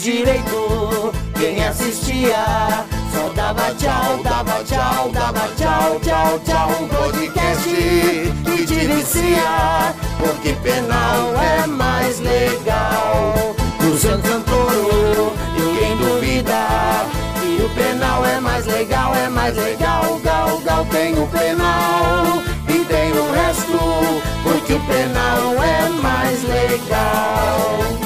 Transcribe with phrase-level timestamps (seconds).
[0.00, 1.12] direito.
[1.34, 6.70] Quem assistia só dava tchau, dava tchau, dava tchau, tchau, tchau.
[6.80, 13.54] Um podcast que te vicia, porque penal é mais legal.
[13.82, 17.06] Luciano Santoro, ninguém duvida.
[17.42, 20.18] E o penal é mais legal, é mais legal.
[20.22, 27.99] Gal, gal tem o penal e tem o resto, porque o penal é mais legal.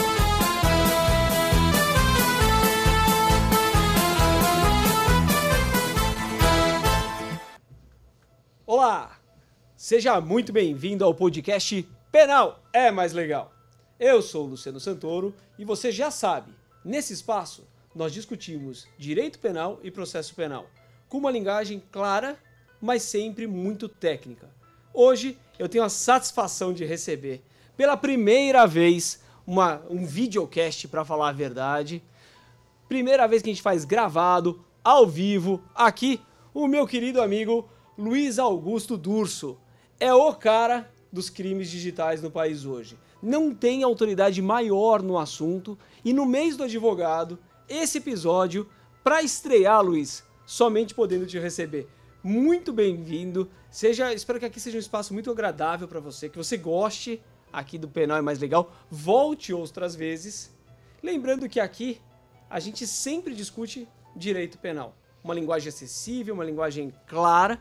[9.84, 13.52] Seja muito bem-vindo ao podcast Penal é Mais Legal.
[14.00, 19.90] Eu sou Luciano Santoro e você já sabe, nesse espaço nós discutimos direito penal e
[19.90, 20.64] processo penal,
[21.06, 22.38] com uma linguagem clara,
[22.80, 24.48] mas sempre muito técnica.
[24.94, 27.42] Hoje eu tenho a satisfação de receber,
[27.76, 32.02] pela primeira vez, uma, um videocast para falar a verdade.
[32.88, 36.22] Primeira vez que a gente faz gravado, ao vivo, aqui,
[36.54, 39.58] o meu querido amigo Luiz Augusto Durso.
[40.04, 42.98] É o cara dos crimes digitais no país hoje.
[43.22, 48.68] Não tem autoridade maior no assunto e no mês do advogado, esse episódio,
[49.02, 51.88] para estrear, Luiz, somente podendo te receber.
[52.22, 53.48] Muito bem-vindo.
[53.70, 57.78] Seja, espero que aqui seja um espaço muito agradável para você, que você goste aqui
[57.78, 58.74] do Penal é mais legal.
[58.90, 60.54] Volte outras vezes.
[61.02, 61.98] Lembrando que aqui
[62.50, 64.94] a gente sempre discute direito penal.
[65.24, 67.58] Uma linguagem acessível, uma linguagem clara.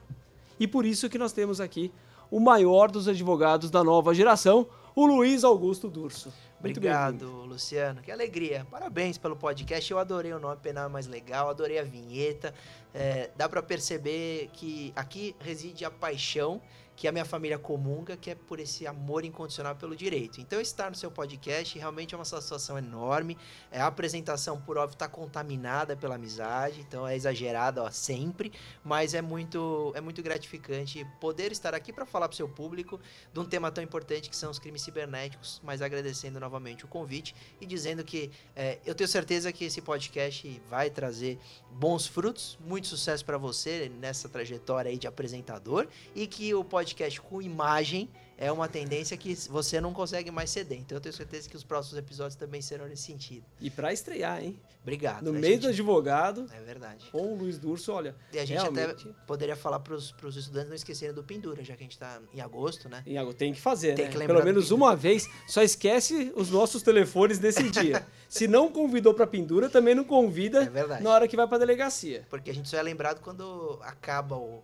[0.59, 1.89] E por isso que nós temos aqui
[2.33, 6.33] o maior dos advogados da nova geração, o Luiz Augusto Durso.
[6.59, 7.27] Muito Obrigado.
[7.45, 8.01] Luciano.
[8.01, 8.65] Que alegria.
[8.71, 9.91] Parabéns pelo podcast.
[9.91, 12.51] Eu adorei o nome Penal é Mais Legal, adorei a vinheta.
[12.91, 16.59] É, dá pra perceber que aqui reside a paixão
[16.95, 20.39] que a minha família comunga, que é por esse amor incondicional pelo direito.
[20.39, 23.37] Então, estar no seu podcast realmente é uma satisfação enorme.
[23.71, 28.51] É, a apresentação, por óbvio, está contaminada pela amizade, então é exagerada ó, sempre,
[28.83, 32.99] mas é muito, é muito gratificante poder estar aqui para falar para o seu público
[33.33, 37.35] de um tema tão importante que são os crimes cibernéticos, mas agradecendo novamente o convite
[37.59, 41.39] e dizendo que é, eu tenho certeza que esse podcast vai trazer
[41.71, 46.82] bons frutos, muito sucesso para você nessa trajetória aí de apresentador e que o podcast
[47.21, 50.79] com imagem é uma tendência que você não consegue mais ceder.
[50.79, 53.45] Então eu tenho certeza que os próximos episódios também serão nesse sentido.
[53.61, 54.59] E para estrear, hein?
[54.81, 55.23] Obrigado.
[55.23, 57.05] No A meio gente- do advogado, É verdade.
[57.09, 58.13] com o Luiz Durso, olha.
[58.33, 61.73] E a gente realmente, até poderia falar para os estudantes não esquecerem do Pendura, já
[61.75, 63.01] que a gente tá em agosto, né?
[63.05, 64.11] em algo tem que fazer, Tem né?
[64.11, 65.29] que lembrar Pelo menos uma vez.
[65.47, 68.05] Só esquece os nossos telefones nesse dia.
[68.27, 72.25] Se não convidou para pendura, também não convida É na hora que vai para delegacia.
[72.29, 74.61] Porque a gente só é lembrado quando acaba o-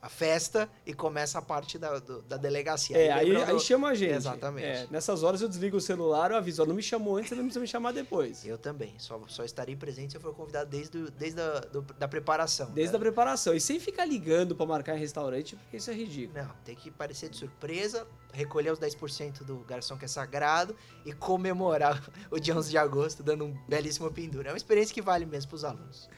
[0.00, 2.96] a festa e começa a parte da, do- da delegacia.
[2.96, 4.14] É, aí, aí do- chama a gente.
[4.14, 4.66] Exatamente.
[4.66, 7.34] É, nessas horas eu desligo o celular, eu aviso, ó, não me chamou antes, você
[7.34, 8.44] não precisa me chamar depois.
[8.44, 8.94] Eu também.
[8.98, 12.70] Só, só estarei presente se eu for convidado desde, o- desde a do- da preparação.
[12.72, 13.02] Desde a né?
[13.04, 13.54] preparação.
[13.54, 16.42] E sem ficar ligando para marcar em restaurante, porque isso é ridículo.
[16.42, 21.12] Não, tem que parecer de surpresa, recolher os 10% do garçom que é sagrado e
[21.12, 24.48] comemorar o dia 11 de agosto dando um belíssimo pendura.
[24.48, 26.08] É uma experiência que vale mesmo para os alunos.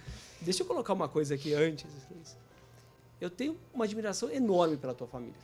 [0.40, 1.86] Deixa eu colocar uma coisa aqui antes.
[3.24, 5.40] Eu tenho uma admiração enorme pela tua família.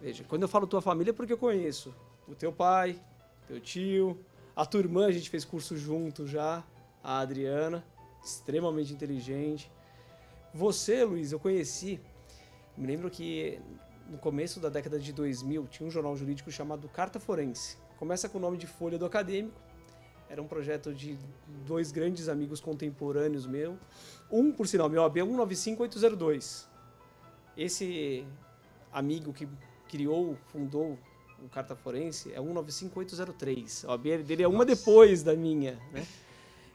[0.00, 1.94] Veja, quando eu falo tua família é porque eu conheço
[2.26, 3.00] o teu pai,
[3.46, 4.18] teu tio,
[4.56, 6.64] a tua irmã, a gente fez curso junto já,
[7.00, 7.84] a Adriana,
[8.24, 9.70] extremamente inteligente.
[10.52, 12.00] Você, Luiz, eu conheci,
[12.76, 13.60] me lembro que
[14.10, 17.76] no começo da década de 2000 tinha um jornal jurídico chamado Carta Forense.
[18.00, 19.60] Começa com o nome de Folha do Acadêmico.
[20.28, 21.16] Era um projeto de
[21.68, 23.78] dois grandes amigos contemporâneos meu.
[24.32, 26.66] Um, por sinal, meu AB é 195802.
[27.54, 28.26] Esse
[28.90, 29.46] amigo que
[29.88, 30.98] criou, fundou
[31.44, 33.84] o Carta Forense é 195803.
[33.84, 36.06] A OAB dele é uma depois da minha, né?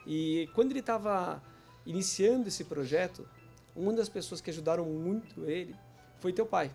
[0.05, 1.41] E quando ele estava
[1.85, 3.27] iniciando esse projeto,
[3.75, 5.75] uma das pessoas que ajudaram muito ele
[6.19, 6.71] foi teu pai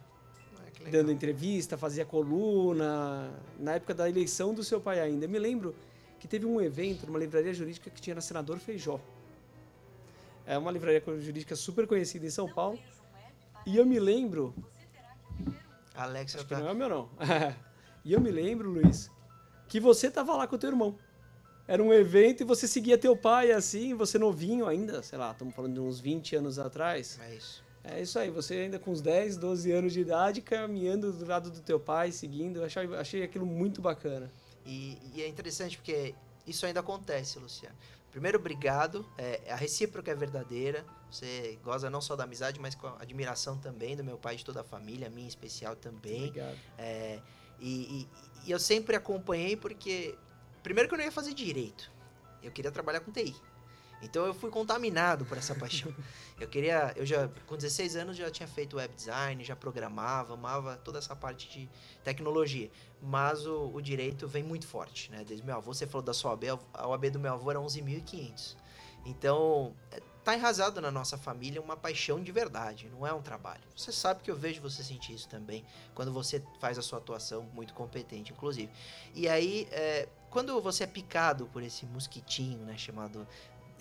[0.56, 5.26] Ah, dando entrevista, fazia coluna, na época da eleição do seu pai ainda.
[5.26, 5.75] Eu me lembro
[6.19, 9.00] que teve um evento numa livraria jurídica que tinha na Senador Feijó.
[10.46, 12.78] É uma livraria jurídica super conhecida em São Paulo.
[13.64, 14.54] E eu me lembro,
[15.94, 17.10] Alex, acho que não é o meu não.
[18.04, 19.10] e eu me lembro, Luiz,
[19.68, 20.98] que você tava lá com o teu irmão.
[21.66, 25.54] Era um evento e você seguia teu pai assim, você novinho ainda, sei lá, estamos
[25.54, 27.20] falando de uns 20 anos atrás.
[27.22, 27.64] É isso.
[27.84, 31.50] É isso aí, você ainda com uns 10, 12 anos de idade, caminhando do lado
[31.50, 32.58] do teu pai, seguindo.
[32.58, 34.30] Eu achei, achei aquilo muito bacana.
[34.64, 36.14] E, e é interessante porque
[36.46, 37.74] isso ainda acontece, Luciano.
[38.12, 39.05] Primeiro, obrigado.
[39.19, 40.85] É, a recíproca é verdadeira.
[41.11, 44.37] Você goza não só da amizade, mas com a admiração também do meu pai e
[44.37, 46.29] de toda a família, minha em especial também.
[46.29, 46.59] Obrigado.
[46.79, 47.20] É,
[47.59, 48.09] e, e-
[48.47, 50.17] e eu sempre acompanhei porque.
[50.62, 51.91] Primeiro que eu não ia fazer direito.
[52.43, 53.35] Eu queria trabalhar com TI.
[54.02, 55.94] Então eu fui contaminado por essa paixão.
[56.40, 60.76] Eu queria, eu já com 16 anos já tinha feito web design, já programava, amava
[60.76, 61.70] toda essa parte de
[62.02, 62.69] tecnologia.
[63.00, 65.22] Mas o, o direito vem muito forte, né?
[65.25, 68.56] Desde meu avô, você falou da sua OAB, a OAB do meu avô era 11.500.
[69.04, 73.62] Então, é, tá enraizado na nossa família uma paixão de verdade, não é um trabalho.
[73.76, 75.64] Você sabe que eu vejo você sentir isso também
[75.94, 78.70] quando você faz a sua atuação muito competente, inclusive.
[79.14, 83.26] E aí, é, quando você é picado por esse mosquitinho, né, chamado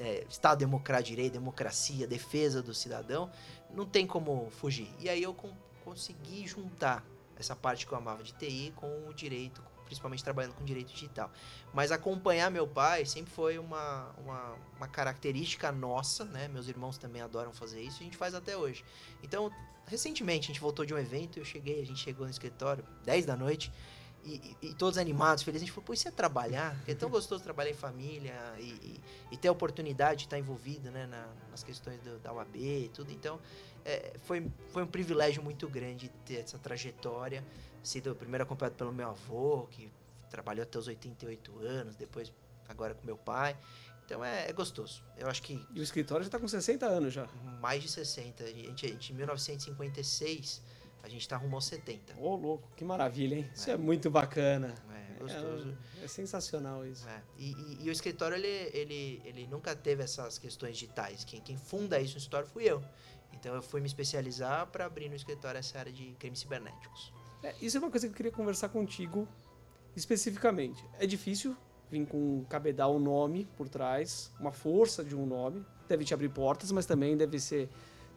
[0.02, 3.32] é, Estado Democrático, Direito, Democracia, Defesa do Cidadão,
[3.72, 4.90] não tem como fugir.
[5.00, 5.52] E aí eu com,
[5.86, 7.06] consegui juntar
[7.38, 11.32] essa parte que eu amava de TI com o direito, principalmente trabalhando com direito digital.
[11.72, 16.48] Mas acompanhar meu pai sempre foi uma, uma, uma, característica nossa, né?
[16.48, 18.84] Meus irmãos também adoram fazer isso a gente faz até hoje.
[19.22, 19.52] Então,
[19.86, 23.26] recentemente a gente voltou de um evento, eu cheguei, a gente chegou no escritório, 10
[23.26, 23.72] da noite,
[24.24, 25.64] e, e, e, todos animados, felizes.
[25.64, 26.78] A gente falou, pô, isso é trabalhar?
[26.88, 29.00] É tão gostoso trabalhar em família e,
[29.32, 32.90] e ter a oportunidade de estar envolvido né, na, nas questões do, da UAB e
[32.94, 33.12] tudo.
[33.12, 33.40] Então,
[33.84, 37.44] é, foi, foi um privilégio muito grande ter essa trajetória.
[37.84, 39.92] Sido primeiro acompanhado pelo meu avô, que
[40.30, 42.32] trabalhou até os 88 anos, depois
[42.70, 43.58] agora com meu pai.
[44.06, 45.04] Então é, é, gostoso.
[45.18, 45.66] Eu acho que.
[45.74, 47.28] E o escritório já está com 60 anos já?
[47.60, 48.44] Mais de 60.
[48.44, 50.62] A gente, a gente, em 1956
[51.04, 52.16] a gente tá rumo aos 70.
[52.18, 53.50] Ô, oh, louco, que maravilha, hein?
[53.54, 54.74] Isso é, é muito bacana.
[54.90, 55.78] É, gostoso.
[56.02, 57.08] É, é sensacional isso.
[57.08, 57.22] É.
[57.38, 61.24] E, e, e, o escritório, ele, ele, ele nunca teve essas questões digitais.
[61.24, 62.84] Quem, quem funda isso no escritório fui eu.
[63.34, 67.14] Então eu fui me especializar para abrir no escritório essa área de crimes cibernéticos.
[67.44, 69.28] É, isso é uma coisa que eu queria conversar contigo
[69.96, 70.84] especificamente.
[71.00, 71.56] É difícil
[71.90, 75.66] vir com um cabedal, um nome por trás, uma força de um nome.
[75.88, 77.70] Deve te abrir portas, mas também deve ser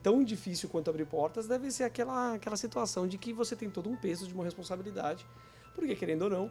[0.04, 3.88] tão difícil quanto abrir portas deve ser aquela, aquela situação de que você tem todo
[3.88, 5.26] um peso de uma responsabilidade.
[5.74, 6.50] Porque, querendo ou não,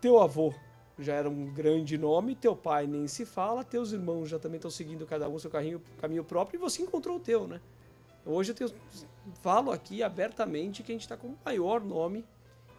[0.00, 0.54] teu avô
[0.98, 4.70] já era um grande nome, teu pai nem se fala, teus irmãos já também estão
[4.70, 7.60] seguindo cada um seu caminho, caminho próprio e você encontrou o teu, né?
[8.24, 8.70] Hoje eu tenho,
[9.42, 12.24] falo aqui abertamente que a gente está com o maior nome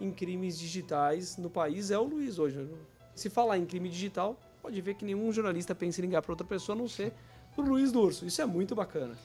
[0.01, 2.68] em crimes digitais no país, é o Luiz hoje.
[3.13, 6.48] Se falar em crime digital, pode ver que nenhum jornalista pensa em ligar para outra
[6.48, 7.13] pessoa a não ser
[7.56, 8.25] o Luiz Durso.
[8.25, 9.16] Isso é muito bacana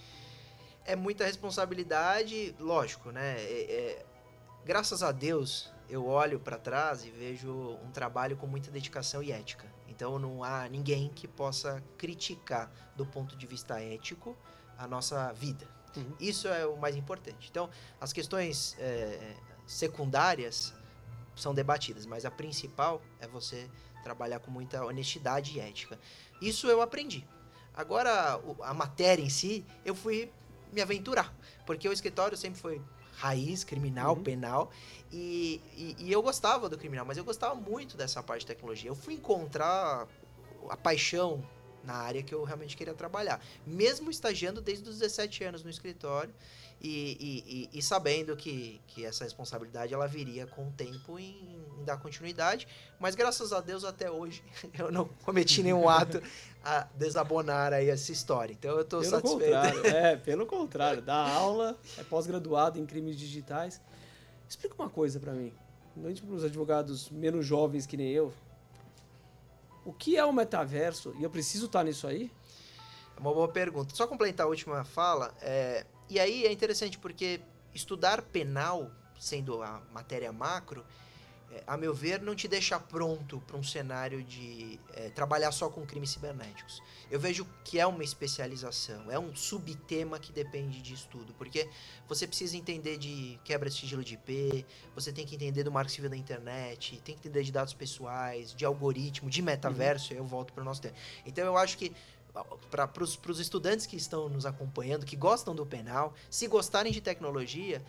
[0.84, 3.36] é muita responsabilidade, lógico, né?
[3.38, 4.06] É, é,
[4.64, 7.50] graças a Deus, eu olho para trás e vejo
[7.84, 9.66] um trabalho com muita dedicação e ética.
[9.88, 14.36] Então não há ninguém que possa criticar do ponto de vista ético
[14.76, 15.66] a nossa vida.
[15.96, 16.14] Uhum.
[16.20, 17.48] Isso é o mais importante.
[17.50, 17.68] Então,
[18.00, 19.34] as questões é,
[19.66, 20.74] secundárias
[21.34, 23.68] são debatidas, mas a principal é você
[24.02, 25.98] trabalhar com muita honestidade e ética.
[26.40, 27.26] Isso eu aprendi.
[27.74, 30.32] Agora, a matéria em si, eu fui
[30.72, 31.34] me aventurar.
[31.66, 32.80] Porque o escritório sempre foi
[33.16, 34.22] raiz, criminal, uhum.
[34.22, 34.70] penal.
[35.12, 38.90] E, e, e, eu gostava do criminal, mas eu gostava muito dessa parte de tecnologia.
[38.90, 40.06] Eu fui encontrar
[40.68, 41.44] a paixão
[41.82, 43.40] na área que eu realmente queria trabalhar.
[43.66, 46.32] Mesmo estagiando desde os 17 anos no escritório
[46.80, 51.96] e, e, sabendo que, que essa responsabilidade ela viria com o tempo em, em, dar
[51.96, 52.68] continuidade,
[53.00, 54.44] mas graças a Deus até hoje
[54.78, 56.22] eu não cometi nenhum ato
[56.68, 58.52] a desabonar aí essa história.
[58.52, 59.44] Então eu estou satisfeito.
[59.44, 63.80] Contrário, é, pelo contrário, dá aula, é pós-graduado em crimes digitais.
[64.46, 65.50] Explica uma coisa para mim,
[65.96, 68.34] noite para os advogados menos jovens que nem eu.
[69.82, 71.14] O que é o metaverso?
[71.18, 72.30] E eu preciso estar nisso aí?
[73.16, 73.94] É uma boa pergunta.
[73.94, 77.40] Só complementar a última fala, é, e aí é interessante porque
[77.74, 80.84] estudar penal, sendo a matéria macro,
[81.66, 85.84] a meu ver, não te deixa pronto para um cenário de é, trabalhar só com
[85.86, 86.82] crimes cibernéticos.
[87.10, 91.68] Eu vejo que é uma especialização, é um subtema que depende de estudo, porque
[92.06, 94.64] você precisa entender de quebra de sigilo de IP,
[94.94, 98.54] você tem que entender do marco civil da internet, tem que entender de dados pessoais,
[98.54, 100.18] de algoritmo, de metaverso, uhum.
[100.18, 100.94] eu volto para o nosso tema.
[101.24, 101.94] Então eu acho que
[102.70, 107.82] para os estudantes que estão nos acompanhando, que gostam do penal, se gostarem de tecnologia,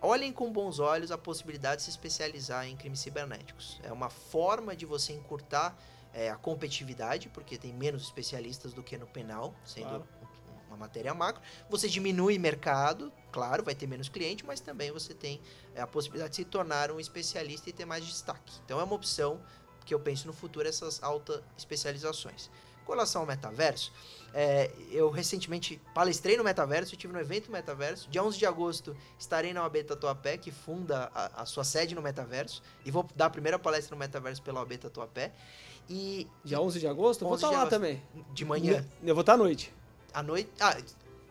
[0.00, 3.80] olhem com bons olhos a possibilidade de se especializar em crimes cibernéticos.
[3.82, 5.76] É uma forma de você encurtar
[6.12, 10.08] é, a competitividade, porque tem menos especialistas do que no penal, sendo claro.
[10.68, 11.42] uma matéria macro.
[11.68, 15.40] Você diminui mercado, claro, vai ter menos cliente, mas também você tem
[15.74, 18.54] é, a possibilidade de se tornar um especialista e ter mais destaque.
[18.64, 19.40] Então é uma opção
[19.84, 22.50] que eu penso no futuro, essas alta especializações.
[22.86, 23.92] Com relação ao metaverso,
[24.32, 28.08] é, eu recentemente palestrei no metaverso, estive no evento metaverso.
[28.08, 32.00] Dia 11 de agosto estarei na OAB Tatuapé, que funda a, a, sua sede no
[32.00, 32.62] metaverso.
[32.84, 35.32] E vou dar a primeira palestra no metaverso pela OAB Tatuapé.
[35.90, 37.22] E, Dia 11 de agosto?
[37.22, 38.02] Eu vou estar lá também.
[38.32, 38.86] De manhã.
[39.02, 39.74] Eu vou estar à noite.
[40.14, 40.48] À noite?
[40.60, 40.76] Ah,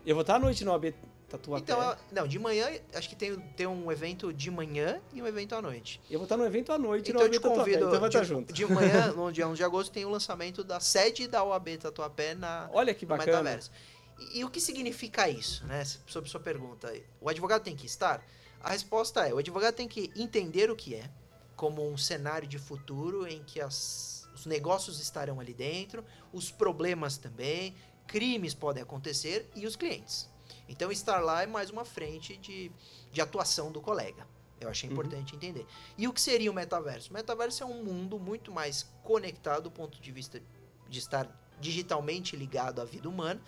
[0.06, 0.94] eu vou estar à noite no OAB
[1.38, 1.64] Tatuapé.
[1.64, 5.28] Então, é- não, de manhã, acho que tem, tem um evento de manhã e um
[5.28, 6.02] evento à noite.
[6.10, 8.10] Eu vou estar no evento à noite Então eu te AB Tatuapé, convido, então vai
[8.10, 8.54] estar de, junto.
[8.54, 12.36] de manhã, no dia 11 de agosto, tem o lançamento da sede da OAB Tatuapé
[12.36, 13.32] na, Olha que bacana.
[13.38, 13.72] metaverso.
[14.20, 15.84] E, e o que significa isso, né?
[16.08, 16.94] Sobre sua pergunta.
[17.20, 18.24] O advogado tem que estar?
[18.62, 21.10] A resposta é: o advogado tem que entender o que é,
[21.56, 27.18] como um cenário de futuro em que as- os negócios estarão ali dentro, os problemas
[27.18, 27.74] também,
[28.08, 30.30] crimes podem acontecer e os clientes.
[30.68, 32.72] Então, estar lá é mais uma frente de,
[33.12, 34.28] de atuação do colega.
[34.60, 34.94] Eu achei Uhum.
[34.96, 35.66] importante entender.
[35.98, 37.10] E o que seria o metaverso?
[37.12, 40.42] O metaverso é um mundo muito mais conectado do ponto de vista
[40.90, 41.28] de estar
[41.60, 43.42] digitalmente ligado à vida humana,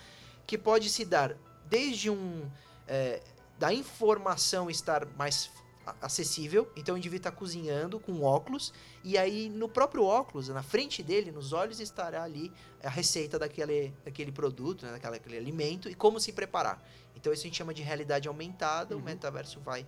[0.46, 2.50] que pode se dar desde um
[2.88, 3.22] é,
[3.58, 5.50] da informação estar mais
[6.02, 11.02] acessível, então o indivíduo está cozinhando com óculos e aí no próprio óculos, na frente
[11.04, 12.52] dele, nos olhos estará ali
[12.84, 16.82] a receita daquele, daquele produto, né, daquela- daquele alimento e como se preparar.
[17.16, 19.06] Então isso a gente chama de realidade aumentada, o Uhum.
[19.06, 19.86] metaverso vai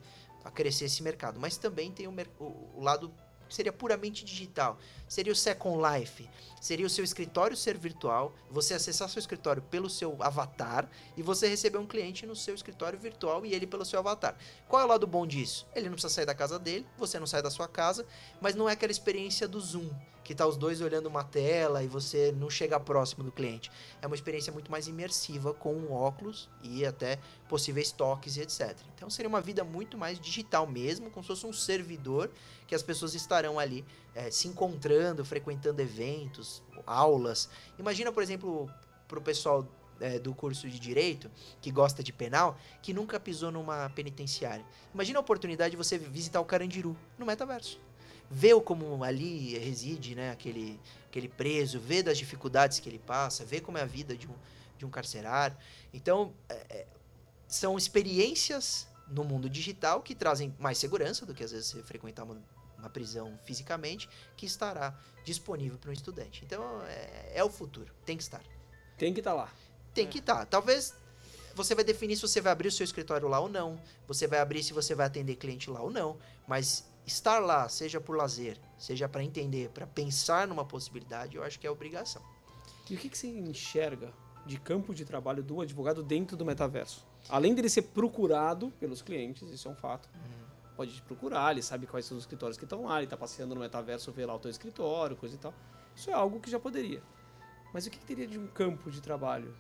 [0.54, 3.14] crescer esse mercado, mas também tem o, o- o lado
[3.50, 4.78] seria puramente digital,
[5.08, 6.30] seria o Second Life,
[6.62, 11.48] seria o seu escritório ser virtual, você acessar seu escritório pelo seu avatar e você
[11.48, 14.38] receber um cliente no seu escritório virtual e ele pelo seu avatar.
[14.68, 15.68] Qual é o lado bom disso?
[15.76, 18.06] Ele não precisa sair da casa dele, você não sai da sua casa,
[18.40, 19.90] mas não é aquela experiência do Zoom,
[20.30, 23.72] que tá os dois olhando uma tela e você não chega próximo do cliente.
[24.00, 27.18] É uma experiência muito mais imersiva com óculos e até
[27.48, 28.78] possíveis toques e etc.
[28.94, 32.30] Então seria uma vida muito mais digital mesmo, como se fosse um servidor
[32.68, 33.84] que as pessoas estarão ali
[34.14, 37.50] eh, se encontrando, frequentando eventos, aulas.
[37.80, 38.72] Imagina, por exemplo,
[39.08, 39.68] para o pessoal
[40.00, 41.28] eh, do curso de direito
[41.60, 44.64] que gosta de penal, que nunca pisou numa penitenciária.
[44.94, 47.82] Imagina a oportunidade de você visitar o Carandiru no metaverso.
[48.30, 53.44] Ver o como ali reside né, aquele, aquele preso, ver das dificuldades que ele passa,
[53.44, 54.36] ver como é a vida de um,
[54.78, 55.58] de um carcerário.
[55.94, 56.88] Então, é, é,
[57.48, 62.24] são experiências no mundo digital que trazem mais segurança do que às vezes você frequentar
[62.24, 62.38] uma,
[62.78, 64.08] uma prisão fisicamente,
[64.38, 66.44] que estará disponível para um estudante.
[66.46, 68.44] Então, é, é o futuro, tem que estar.
[68.98, 69.52] Tem que estar lá.
[69.94, 70.46] Tem que estar.
[70.46, 70.94] Talvez
[71.56, 73.82] você vai definir se você vai abrir o seu escritório lá ou não.
[74.08, 76.18] Você vai abrir se você vai atender cliente lá ou não.
[76.48, 81.60] Mas estar lá, seja por lazer, seja para entender, para pensar numa possibilidade, eu acho
[81.60, 82.22] que é obrigação.
[82.90, 84.14] E o que, que você enxerga
[84.46, 87.06] de campo de trabalho do advogado dentro do metaverso?
[87.28, 90.10] Além dele ser procurado pelos clientes, isso é um fato.
[90.76, 93.54] Pode te procurar, ele sabe quais são os escritórios que estão lá, ele está passeando
[93.54, 95.54] no metaverso, vê lá o teu escritório, coisa e tal.
[95.96, 97.04] Isso é algo que já poderia.
[97.74, 99.54] Mas o que, que teria de um campo de trabalho?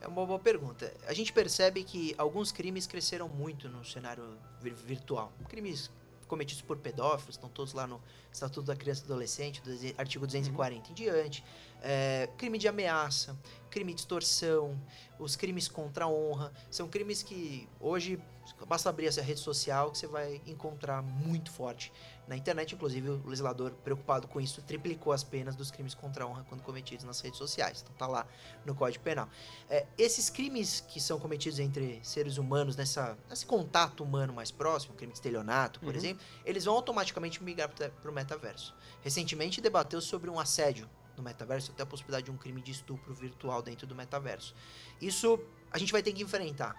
[0.00, 0.92] É uma boa pergunta.
[1.06, 5.32] A gente percebe que alguns crimes cresceram muito no cenário vir- virtual.
[5.48, 5.90] Crimes
[6.24, 8.00] cometidos por pedófilos, estão todos lá no
[8.32, 11.44] Estatuto da Criança e do Adolescente, do artigo 240 em diante.
[11.82, 13.36] É, crime de ameaça,
[13.70, 14.80] crime de extorsão,
[15.18, 16.52] os crimes contra a honra.
[16.70, 18.18] São crimes que hoje
[18.66, 21.92] basta abrir essa rede social que você vai encontrar muito forte
[22.26, 22.74] na internet.
[22.74, 26.62] Inclusive, o legislador, preocupado com isso, triplicou as penas dos crimes contra a honra quando
[26.62, 27.82] cometidos nas redes sociais.
[27.82, 28.26] Então tá lá
[28.64, 29.28] no Código Penal.
[29.68, 34.94] É, esses crimes que são cometidos entre seres humanos, nessa, nesse contato humano mais próximo,
[34.94, 35.96] crime de estelionato, por Uhum.
[35.96, 38.74] exemplo, eles vão automaticamente migrar para o metaverso.
[39.02, 43.14] Recentemente debateu sobre um assédio no metaverso, até a possibilidade de um crime de estupro
[43.14, 44.54] virtual dentro do metaverso.
[45.00, 45.38] Isso
[45.70, 46.74] a gente vai ter que enfrentar.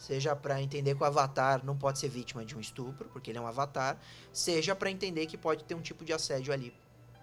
[0.00, 3.36] Seja para entender que o avatar não pode ser vítima de um estupro, porque ele
[3.36, 4.00] é um avatar,
[4.32, 6.74] seja para entender que pode ter um tipo de assédio ali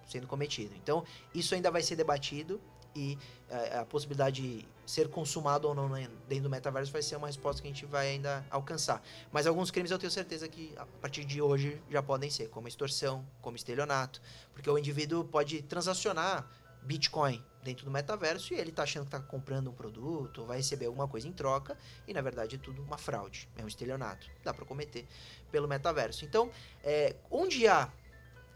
[0.06, 0.76] sendo cometido.
[0.76, 1.04] Então,
[1.34, 2.62] isso ainda vai ser debatido
[2.96, 3.18] e
[3.50, 5.90] eh, a possibilidade de ser consumado ou não
[6.28, 9.02] dentro do metaverso vai ser uma resposta que a gente vai ainda alcançar.
[9.32, 12.68] Mas alguns crimes eu tenho certeza que a partir de hoje já podem ser, como
[12.68, 14.22] extorsão, como estelionato,
[14.54, 16.48] porque o indivíduo pode transacionar
[16.84, 20.86] Bitcoin dentro do metaverso e ele está achando que está comprando um produto, vai receber
[20.86, 24.54] alguma coisa em troca e na verdade é tudo uma fraude, é um estelionato, dá
[24.54, 25.06] para cometer
[25.52, 26.24] pelo metaverso.
[26.24, 26.50] Então,
[26.82, 27.92] é, onde há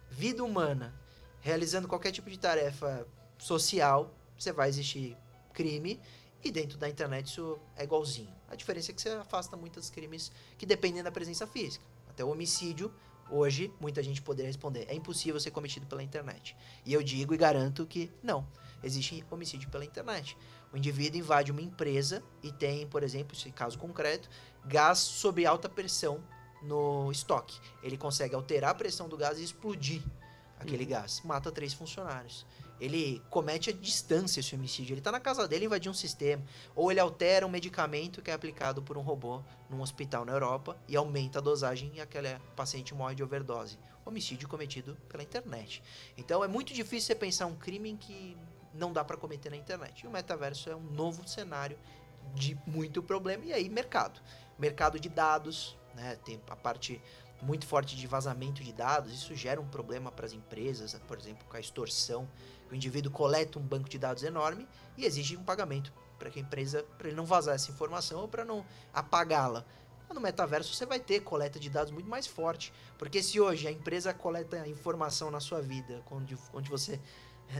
[0.10, 0.94] vida humana
[1.41, 3.06] realizando qualquer tipo de tarefa
[3.38, 5.18] social, você vai existir
[5.53, 6.00] crime
[6.41, 8.34] e dentro da internet isso é igualzinho.
[8.48, 11.84] A diferença é que você afasta muitos crimes que dependem da presença física.
[12.10, 12.94] Até o homicídio,
[13.30, 16.56] hoje, muita gente poderia responder, é impossível ser cometido pela internet.
[16.86, 18.48] E eu digo e garanto que não.
[18.83, 20.38] Existe homicídio pela internet.
[20.73, 24.29] O indivíduo invade uma empresa e tem, por exemplo, esse caso concreto,
[24.65, 26.23] gás sob alta pressão
[26.61, 27.59] no estoque.
[27.83, 30.01] Ele consegue alterar a pressão do gás e explodir
[30.59, 31.21] aquele gás.
[31.23, 32.45] Mata três funcionários.
[32.79, 34.93] Ele comete a distância esse homicídio.
[34.93, 36.43] Ele está na casa dele invadiu um sistema.
[36.75, 40.75] Ou ele altera um medicamento que é aplicado por um robô num hospital na Europa
[40.88, 43.77] e aumenta a dosagem e aquele paciente morre de overdose.
[44.03, 45.83] Homicídio cometido pela internet.
[46.17, 48.35] Então é muito difícil você pensar um crime que
[48.74, 50.04] não dá para cometer na internet.
[50.04, 51.78] E o metaverso é um novo cenário
[52.34, 53.46] de muito problema.
[53.46, 54.22] E aí, mercado.
[54.58, 56.18] mercado de dados, né?
[56.24, 57.01] Tem a parte
[57.42, 61.46] muito forte de vazamento de dados, isso gera um problema para as empresas, por exemplo,
[61.50, 62.30] com a extorsão.
[62.72, 66.42] O indivíduo coleta um banco de dados enorme e exige um pagamento para que a
[66.42, 68.63] empresa, para ele não vazar essa informação ou para não
[68.94, 69.66] apagá-la.
[70.13, 73.72] No metaverso você vai ter coleta de dados muito mais forte, porque se hoje a
[73.72, 77.00] empresa coleta informação na sua vida, onde, onde você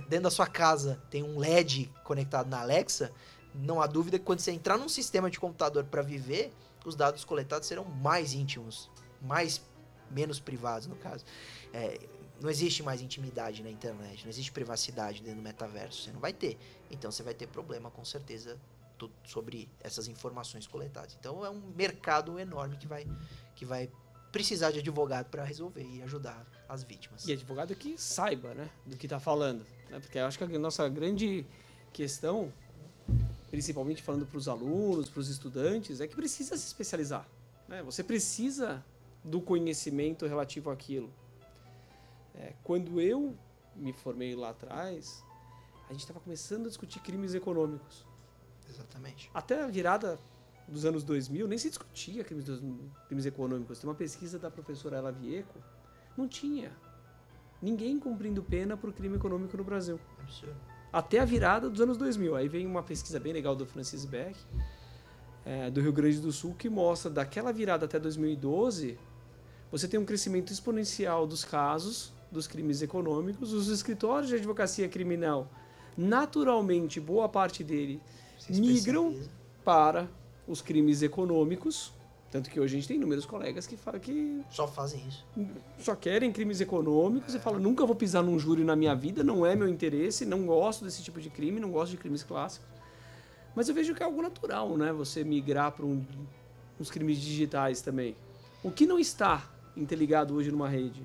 [0.08, 3.12] dentro da sua casa tem um LED conectado na Alexa,
[3.54, 6.54] não há dúvida que quando você entrar num sistema de computador para viver,
[6.86, 8.90] os dados coletados serão mais íntimos,
[9.22, 9.62] mais
[10.10, 11.26] menos privados no caso.
[11.74, 12.00] É,
[12.42, 16.34] não existe mais intimidade na internet, não existe privacidade dentro do metaverso, você não vai
[16.34, 16.58] ter.
[16.90, 18.58] Então você vai ter problema com certeza
[19.24, 21.16] sobre essas informações coletadas.
[21.20, 23.08] Então é um mercado enorme que vai
[23.56, 23.90] que vai
[24.32, 27.28] precisar de advogado para resolver e ajudar as vítimas.
[27.28, 30.00] E advogado que saiba, né, do que está falando, né?
[30.00, 31.46] Porque eu acho que a nossa grande
[31.92, 32.52] questão,
[33.52, 37.28] principalmente falando para os alunos, para os estudantes, é que precisa se especializar.
[37.68, 37.84] Né?
[37.84, 38.84] Você precisa
[39.24, 41.12] do conhecimento relativo àquilo.
[42.34, 43.38] É, quando eu
[43.76, 45.24] me formei lá atrás,
[45.90, 48.06] a gente estava começando a discutir crimes econômicos.
[48.70, 49.30] Exatamente.
[49.34, 50.18] Até a virada
[50.68, 52.46] dos anos 2000, nem se discutia crimes,
[53.08, 53.80] crimes econômicos.
[53.80, 55.60] Tem uma pesquisa da professora Ela Vieco,
[56.18, 56.72] não tinha
[57.62, 60.00] ninguém cumprindo pena por crime econômico no Brasil.
[60.20, 60.56] Absurdo.
[60.92, 62.36] Até a virada dos anos 2000.
[62.36, 64.36] Aí vem uma pesquisa bem legal do Francis Beck,
[65.46, 68.98] é, do Rio Grande do Sul, que mostra daquela virada até 2012,
[69.72, 73.54] você tem um crescimento exponencial dos casos dos crimes econômicos.
[73.54, 75.50] Os escritórios de advocacia criminal,
[75.98, 78.02] naturalmente, boa parte dele
[78.50, 79.16] migram
[79.64, 80.10] para
[80.46, 81.94] os crimes econômicos.
[82.32, 84.42] Tanto que hoje a gente tem inúmeros colegas que falam que.
[84.50, 85.26] Só fazem isso.
[85.78, 87.38] Só querem crimes econômicos é.
[87.38, 90.46] e falam: nunca vou pisar num júri na minha vida, não é meu interesse, não
[90.46, 92.70] gosto desse tipo de crime, não gosto de crimes clássicos.
[93.54, 94.94] Mas eu vejo que é algo natural, né?
[94.94, 96.02] Você migrar para um,
[96.80, 98.16] uns crimes digitais também.
[98.64, 99.46] O que não está
[99.76, 101.04] interligado hoje numa rede?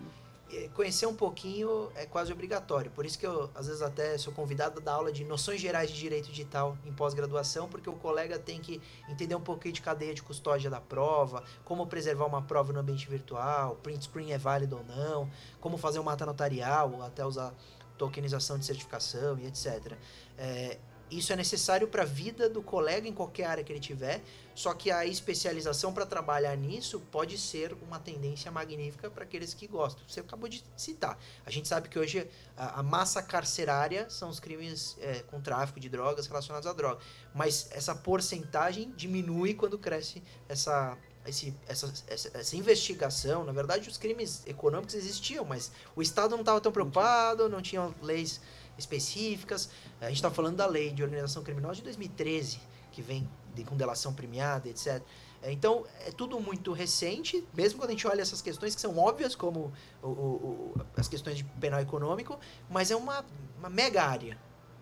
[0.75, 2.91] Conhecer um pouquinho é quase obrigatório.
[2.91, 5.91] Por isso que eu, às vezes, até sou convidado a dar aula de noções gerais
[5.91, 10.15] de direito digital em pós-graduação, porque o colega tem que entender um pouquinho de cadeia
[10.15, 14.77] de custódia da prova, como preservar uma prova no ambiente virtual, print screen é válido
[14.77, 17.53] ou não, como fazer um mata notarial, até usar
[17.99, 19.95] tokenização de certificação e etc.
[20.39, 20.79] É,
[21.11, 24.23] isso é necessário para a vida do colega em qualquer área que ele tiver,
[24.55, 29.67] só que a especialização para trabalhar nisso pode ser uma tendência magnífica para aqueles que
[29.67, 30.03] gostam.
[30.09, 31.19] Você acabou de citar.
[31.45, 35.79] A gente sabe que hoje a, a massa carcerária são os crimes é, com tráfico
[35.79, 37.01] de drogas relacionados à droga,
[37.35, 43.99] mas essa porcentagem diminui quando cresce essa, esse, essa, essa, essa, investigação, na verdade, os
[43.99, 48.41] crimes econômicos existiam, mas o Estado não estava tão preocupado, não tinha leis
[48.79, 49.71] específicas.
[50.01, 52.61] A gente está falando da lei de organização criminosa de 2013,
[52.93, 55.03] que vem de, com delação premiada, etc.
[55.43, 58.99] É, então, é tudo muito recente, mesmo quando a gente olha essas questões que são
[58.99, 63.25] óbvias, como o, o, o, as questões de penal econômico, mas é uma,
[63.59, 64.39] uma mega área.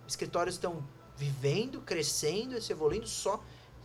[0.06, 3.42] Escritórios estão vivendo, crescendo, se evoluindo só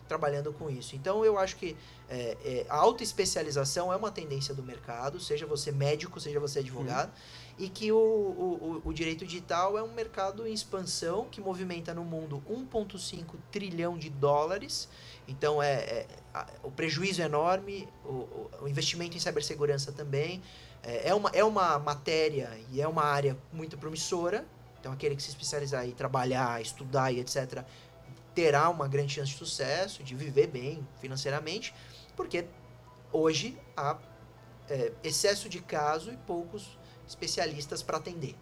[0.07, 0.95] trabalhando com isso.
[0.95, 1.77] Então, eu acho que
[2.09, 7.09] é, é, a autoespecialização é uma tendência do mercado, seja você médico, seja você advogado.
[7.09, 11.93] Uhum e que o, o, o direito digital é um mercado em expansão que movimenta
[11.93, 14.87] no mundo 1,5 trilhão de dólares.
[15.27, 20.41] Então, é, é a, o prejuízo é enorme, o, o, investimento em cibersegurança também.
[20.81, 24.45] É, é, uma, é uma matéria e é uma área muito promissora.
[24.79, 27.65] Então, aquele que se especializar e trabalhar, estudar e etc.,
[28.33, 31.73] terá uma grande chance de sucesso, de viver bem financeiramente,
[32.15, 32.45] porque
[33.11, 33.97] hoje há
[34.69, 36.78] é, excesso de caso e poucos
[37.09, 38.35] especialistas para atender.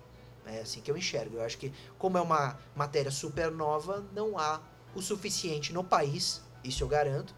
[0.46, 1.38] É assim que eu enxergo.
[1.38, 4.62] Eu acho que, como é uma matéria super nova, não há
[4.94, 7.34] o suficiente no país, isso eu garanto.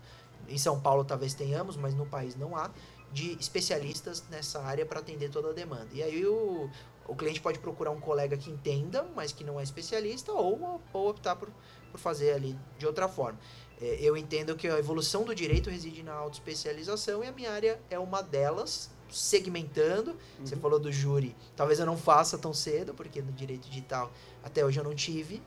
[0.47, 2.69] Em São Paulo talvez tenhamos, mas no país não há,
[3.11, 5.87] de especialistas nessa área para atender toda a demanda.
[5.93, 6.69] E aí o,
[7.07, 11.09] o cliente pode procurar um colega que entenda, mas que não é especialista, ou, ou
[11.09, 11.49] optar por,
[11.91, 13.39] por fazer ali de outra forma.
[13.81, 17.79] É, eu entendo que a evolução do direito reside na autoespecialização e a minha área
[17.89, 20.11] é uma delas, segmentando.
[20.11, 20.45] Uhum.
[20.45, 21.35] Você falou do júri.
[21.55, 24.11] Talvez eu não faça tão cedo, porque no direito digital
[24.43, 25.41] até hoje eu não tive.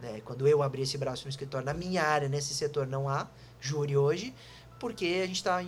[0.00, 0.20] Né?
[0.24, 3.28] Quando eu abri esse braço no escritório, na minha área, nesse setor, não há
[3.60, 4.34] júri hoje,
[4.78, 5.64] porque a gente está,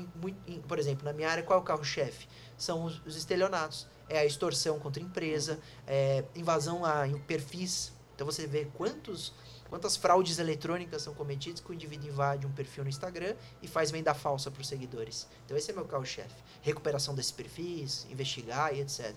[0.68, 2.28] por exemplo, na minha área, qual é o carro-chefe?
[2.58, 3.86] São os, os, estelionatos.
[4.08, 7.92] É a extorsão contra a empresa, é invasão a perfis.
[8.14, 9.32] Então você vê quantos
[9.68, 13.90] Quantas fraudes eletrônicas são cometidas que o indivíduo invade um perfil no Instagram e faz
[13.90, 15.26] venda falsa para os seguidores?
[15.44, 16.34] Então, esse é meu carro-chefe.
[16.62, 19.14] Recuperação desses perfis, investigar e etc.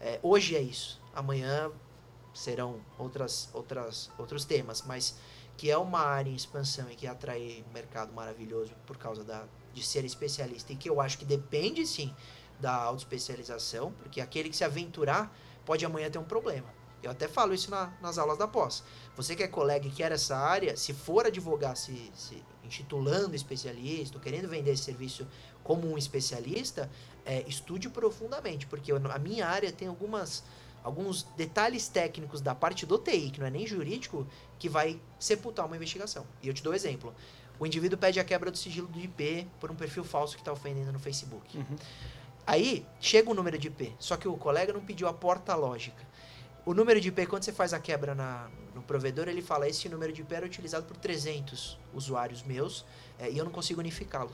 [0.00, 1.00] É, hoje é isso.
[1.14, 1.70] Amanhã
[2.34, 5.16] serão outras, outras, outros temas, mas
[5.56, 9.44] que é uma área em expansão e que atrai um mercado maravilhoso por causa da
[9.72, 12.14] de ser especialista e que eu acho que depende sim
[12.60, 15.34] da autoespecialização, porque aquele que se aventurar
[15.64, 16.68] pode amanhã ter um problema.
[17.02, 18.82] Eu até falo isso na, nas aulas da pós.
[19.16, 24.16] Você que é colega e quer essa área, se for advogar se, se intitulando especialista,
[24.16, 25.26] ou querendo vender esse serviço
[25.62, 26.90] como um especialista,
[27.24, 30.42] é, estude profundamente, porque a minha área tem algumas
[30.82, 34.26] alguns detalhes técnicos da parte do TI, que não é nem jurídico,
[34.58, 36.26] que vai sepultar uma investigação.
[36.42, 37.14] E eu te dou um exemplo.
[37.58, 40.52] O indivíduo pede a quebra do sigilo do IP por um perfil falso que está
[40.52, 41.56] ofendendo no Facebook.
[41.56, 41.76] Uhum.
[42.44, 46.04] Aí chega o número de IP, só que o colega não pediu a porta lógica.
[46.64, 49.88] O número de IP, quando você faz a quebra na, no provedor, ele fala: esse
[49.88, 52.84] número de IP era utilizado por 300 usuários meus
[53.18, 54.30] é, e eu não consigo unificá-lo.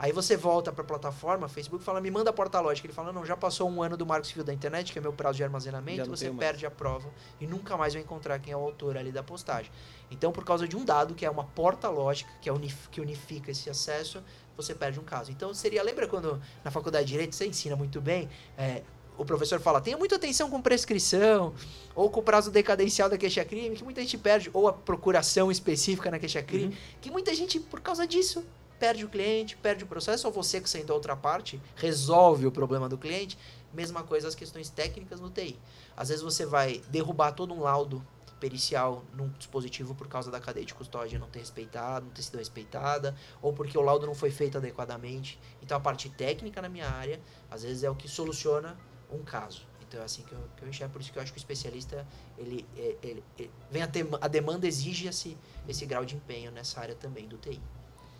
[0.00, 2.86] Aí você volta para a plataforma, Facebook fala, me manda a porta lógica.
[2.86, 5.12] Ele fala, não, já passou um ano do marco civil da internet, que é meu
[5.12, 6.64] prazo de armazenamento, você perde mais.
[6.64, 9.70] a prova e nunca mais vai encontrar quem é o autor ali da postagem.
[10.10, 12.98] Então, por causa de um dado, que é uma porta lógica, que, é unif que
[12.98, 14.24] unifica esse acesso,
[14.56, 15.30] você perde um caso.
[15.30, 18.82] Então, seria, lembra quando na faculdade de Direito você ensina muito bem, é,
[19.20, 21.52] o professor fala, tenha muita atenção com prescrição,
[21.94, 26.10] ou com o prazo decadencial da queixa-crime, que muita gente perde, ou a procuração específica
[26.10, 26.80] na queixa-crime, uhum.
[27.02, 28.42] que muita gente, por causa disso,
[28.78, 32.50] perde o cliente, perde o processo, ou você que sendo a outra parte resolve o
[32.50, 33.36] problema do cliente.
[33.74, 35.58] Mesma coisa as questões técnicas no TI.
[35.94, 38.02] Às vezes você vai derrubar todo um laudo
[38.40, 42.38] pericial num dispositivo por causa da cadeia de custódia não ter respeitado, não ter sido
[42.38, 45.38] respeitada, ou porque o laudo não foi feito adequadamente.
[45.62, 48.78] Então a parte técnica na minha área, às vezes é o que soluciona
[49.12, 49.66] um caso.
[49.86, 51.40] Então é assim que eu, que eu enxergo, por isso que eu acho que o
[51.40, 52.06] especialista,
[52.38, 55.36] ele, ele, ele, ele vem a, ter, a demanda exige esse,
[55.68, 57.60] esse grau de empenho nessa área também do TI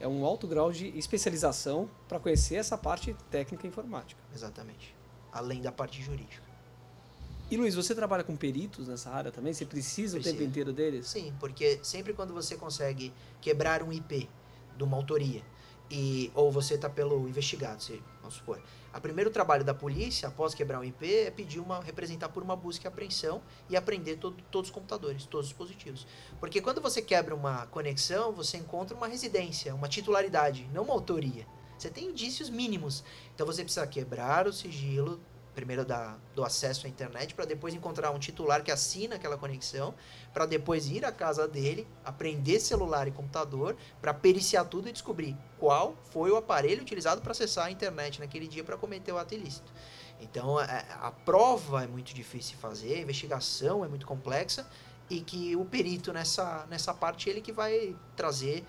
[0.00, 4.20] é um alto grau de especialização para conhecer essa parte técnica informática.
[4.34, 4.96] Exatamente.
[5.30, 6.42] Além da parte jurídica.
[7.50, 9.52] E Luiz, você trabalha com peritos nessa área também?
[9.52, 10.34] Você precisa, precisa.
[10.34, 11.06] o tempo inteiro deles?
[11.06, 14.28] Sim, porque sempre quando você consegue quebrar um IP
[14.76, 15.42] de uma autoria,
[15.90, 18.62] e, ou você está pelo investigado, se, vamos supor,
[18.94, 22.56] o primeiro trabalho da polícia, após quebrar o IP, é pedir uma, representar por uma
[22.56, 26.06] busca e apreensão e apreender todo, todos os computadores, todos os dispositivos.
[26.38, 31.46] Porque quando você quebra uma conexão, você encontra uma residência, uma titularidade, não uma autoria.
[31.78, 33.02] Você tem indícios mínimos.
[33.34, 35.20] Então você precisa quebrar o sigilo,
[35.60, 39.94] primeiro da, do acesso à internet, para depois encontrar um titular que assina aquela conexão,
[40.32, 45.36] para depois ir à casa dele, aprender celular e computador, para periciar tudo e descobrir
[45.58, 49.34] qual foi o aparelho utilizado para acessar a internet naquele dia para cometer o ato
[49.34, 49.70] ilícito.
[50.18, 54.66] Então, a, é, a prova é muito difícil de fazer, a investigação é muito complexa
[55.10, 58.64] e que o perito nessa, nessa parte ele que vai trazer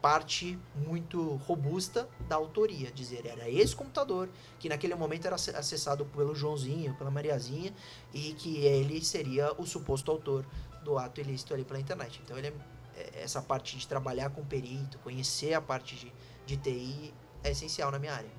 [0.00, 4.28] parte muito robusta da autoria, dizer era esse computador
[4.58, 7.72] que naquele momento era acessado pelo Joãozinho, pela Mariazinha
[8.12, 10.44] e que ele seria o suposto autor
[10.84, 12.20] do ato ilícito ali pela internet.
[12.24, 12.52] Então ele é,
[12.96, 16.12] é, essa parte de trabalhar com perito, conhecer a parte de,
[16.46, 18.30] de TI é essencial na minha área.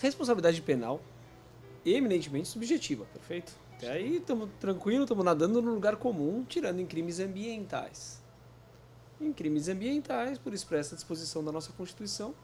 [0.00, 1.00] Responsabilidade penal
[1.84, 3.52] eminentemente subjetiva, perfeito?
[3.76, 8.23] Até aí estamos tranquilo, estamos nadando no lugar comum, tirando em crimes ambientais
[9.20, 12.34] em crimes ambientais, por expressa disposição da nossa Constituição,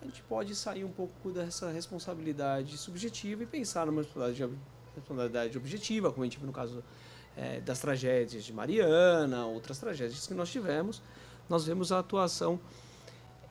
[0.00, 6.22] a gente pode sair um pouco dessa responsabilidade subjetiva e pensar numa responsabilidade objetiva, como
[6.22, 6.82] a gente viu no caso
[7.36, 11.02] é, das tragédias de Mariana, outras tragédias que nós tivemos,
[11.48, 12.58] nós vemos a atuação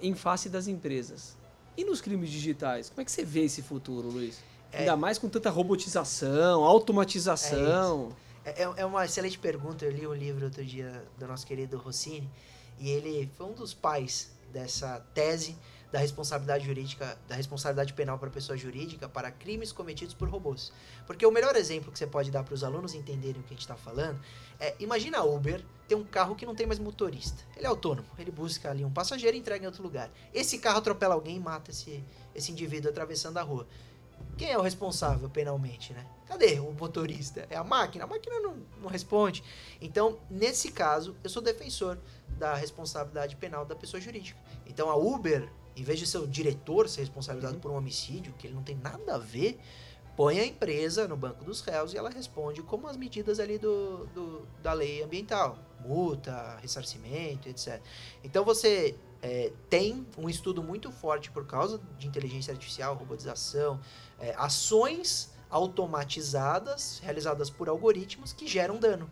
[0.02, 1.36] em face das empresas.
[1.78, 4.42] E nos crimes digitais, como é que você vê esse futuro, Luiz?
[4.72, 8.16] É, Ainda mais com tanta robotização, automatização.
[8.44, 9.86] É, é, é, uma excelente pergunta.
[9.86, 12.30] Eu li um livro outro dia do nosso querido Rossini,
[12.80, 15.58] e ele foi um dos pais dessa tese
[15.92, 20.74] da responsabilidade jurídica, da responsabilidade penal para pessoa jurídica para crimes cometidos por robôs.
[21.08, 23.56] Porque o melhor exemplo que você pode dar para os alunos entenderem o que a
[23.56, 24.20] gente está falando
[24.60, 27.44] é, imagina a Uber ter um carro que não tem mais motorista.
[27.56, 30.12] Ele é autônomo, ele busca ali um passageiro e entrega em outro lugar.
[30.34, 33.66] Esse carro atropela alguém e mata esse, esse indivíduo atravessando a rua.
[34.38, 36.06] Quem é o responsável penalmente, né?
[36.28, 37.48] Cadê o motorista?
[37.50, 38.04] É a máquina?
[38.04, 39.42] A máquina não, não responde.
[39.80, 41.98] Então, nesse caso, eu sou defensor
[42.38, 44.40] da responsabilidade penal da pessoa jurídica.
[44.66, 47.62] Então, a Uber, em vez de ser o diretor ser responsabilizado uhum.
[47.62, 49.60] por um homicídio, que ele não tem nada a ver,
[50.16, 54.06] põe a empresa no banco dos réus e ela responde como as medidas ali do,
[54.08, 55.58] do da lei ambiental.
[55.80, 57.80] Multa, ressarcimento, etc.
[58.24, 63.80] Então, você é, tem um estudo muito forte por causa de inteligência artificial, robotização,
[64.20, 69.10] é, ações automatizadas realizadas por algoritmos que geram dano.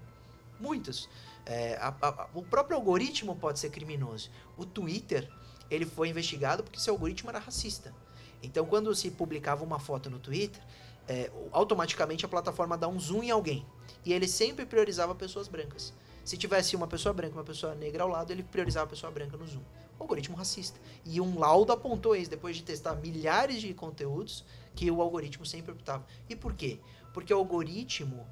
[0.59, 1.09] Muitos.
[1.45, 4.29] É, a, a, o próprio algoritmo pode ser criminoso.
[4.57, 5.29] O Twitter
[5.69, 7.93] ele foi investigado porque seu algoritmo era racista.
[8.41, 10.61] Então, quando se publicava uma foto no Twitter,
[11.07, 13.65] é, automaticamente a plataforma dá um zoom em alguém.
[14.05, 15.93] E ele sempre priorizava pessoas brancas.
[16.23, 19.11] Se tivesse uma pessoa branca e uma pessoa negra ao lado, ele priorizava a pessoa
[19.11, 19.61] branca no zoom.
[19.99, 20.79] algoritmo racista.
[21.05, 24.43] E um laudo apontou isso, depois de testar milhares de conteúdos,
[24.75, 26.05] que o algoritmo sempre optava.
[26.29, 26.79] E por quê?
[27.13, 28.25] Porque o algoritmo,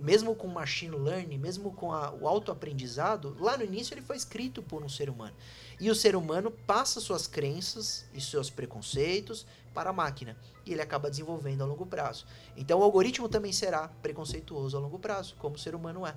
[0.00, 4.62] mesmo com machine learning, mesmo com a, o autoaprendizado, lá no início ele foi escrito
[4.62, 5.34] por um ser humano.
[5.78, 10.36] E o ser humano passa suas crenças e seus preconceitos para a máquina.
[10.66, 12.26] E ele acaba desenvolvendo a longo prazo.
[12.56, 16.14] Então o algoritmo também será preconceituoso a longo prazo, como o ser humano é.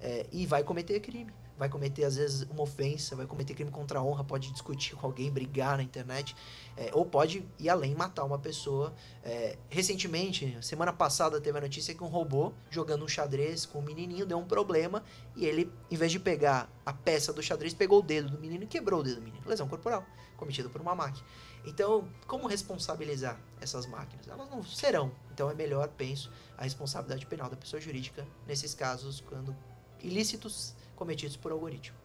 [0.00, 3.98] é e vai cometer crime vai cometer às vezes uma ofensa, vai cometer crime contra
[3.98, 6.36] a honra, pode discutir com alguém, brigar na internet,
[6.76, 8.94] é, ou pode ir além matar uma pessoa.
[9.22, 13.82] É, recentemente, semana passada, teve a notícia que um robô jogando um xadrez com um
[13.82, 15.02] menininho deu um problema
[15.34, 18.64] e ele, em vez de pegar a peça do xadrez, pegou o dedo do menino
[18.64, 19.42] e quebrou o dedo do menino.
[19.46, 20.04] Lesão corporal,
[20.36, 21.26] cometida por uma máquina.
[21.64, 24.28] Então, como responsabilizar essas máquinas?
[24.28, 25.10] Elas não serão.
[25.32, 29.54] Então, é melhor, penso, a responsabilidade penal da pessoa jurídica nesses casos, quando
[30.00, 31.96] ilícitos cometidos por algoritmo.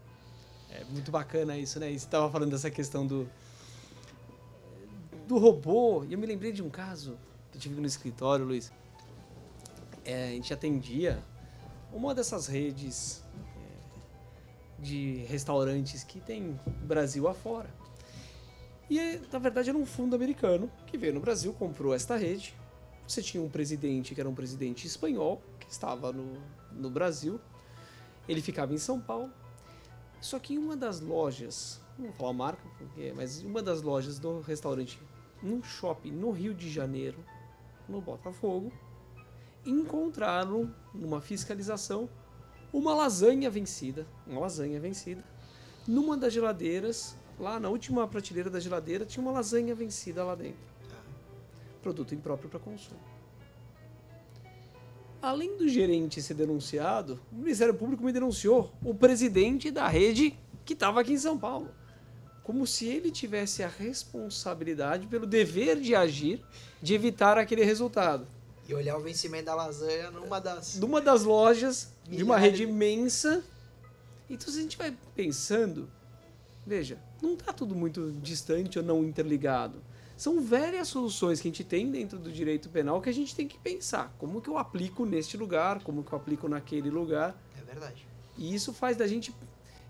[0.69, 1.87] É muito bacana isso, né?
[1.87, 3.27] você estava falando dessa questão do
[5.31, 6.03] do robô.
[6.03, 7.17] E eu me lembrei de um caso
[7.49, 8.71] que eu tive no escritório, Luiz.
[10.03, 11.23] É, a gente atendia
[11.93, 17.69] uma dessas redes é, de restaurantes que tem Brasil afora.
[18.89, 22.53] E na verdade era um fundo americano que veio no Brasil, comprou esta rede.
[23.07, 26.33] Você tinha um presidente que era um presidente espanhol, que estava no,
[26.73, 27.39] no Brasil,
[28.27, 29.31] ele ficava em São Paulo.
[30.19, 33.61] Só que em uma das lojas, não vou falar a marca, porque, mas em uma
[33.61, 34.99] das lojas do restaurante,
[35.41, 37.23] num shopping no Rio de Janeiro,
[37.89, 38.71] no Botafogo,
[39.65, 42.09] encontraram numa fiscalização
[42.71, 45.23] uma lasanha vencida, uma lasanha vencida.
[45.87, 50.71] Numa das geladeiras, lá na última prateleira da geladeira, tinha uma lasanha vencida lá dentro.
[51.81, 53.10] Produto impróprio para consumo.
[55.21, 60.73] Além do gerente ser denunciado, o Ministério Público me denunciou o presidente da rede que
[60.73, 61.69] estava aqui em São Paulo.
[62.43, 66.43] Como se ele tivesse a responsabilidade pelo dever de agir,
[66.81, 68.25] de evitar aquele resultado.
[68.67, 70.79] E olhar o vencimento da lasanha numa das.
[70.79, 73.43] Numa das lojas de uma rede imensa.
[74.27, 75.87] Então, se a gente vai pensando,
[76.65, 79.83] veja, não está tudo muito distante ou não interligado.
[80.21, 83.47] São várias soluções que a gente tem dentro do direito penal que a gente tem
[83.47, 84.15] que pensar.
[84.19, 87.35] Como que eu aplico neste lugar, como que eu aplico naquele lugar.
[87.59, 88.07] É verdade.
[88.37, 89.33] E isso faz da gente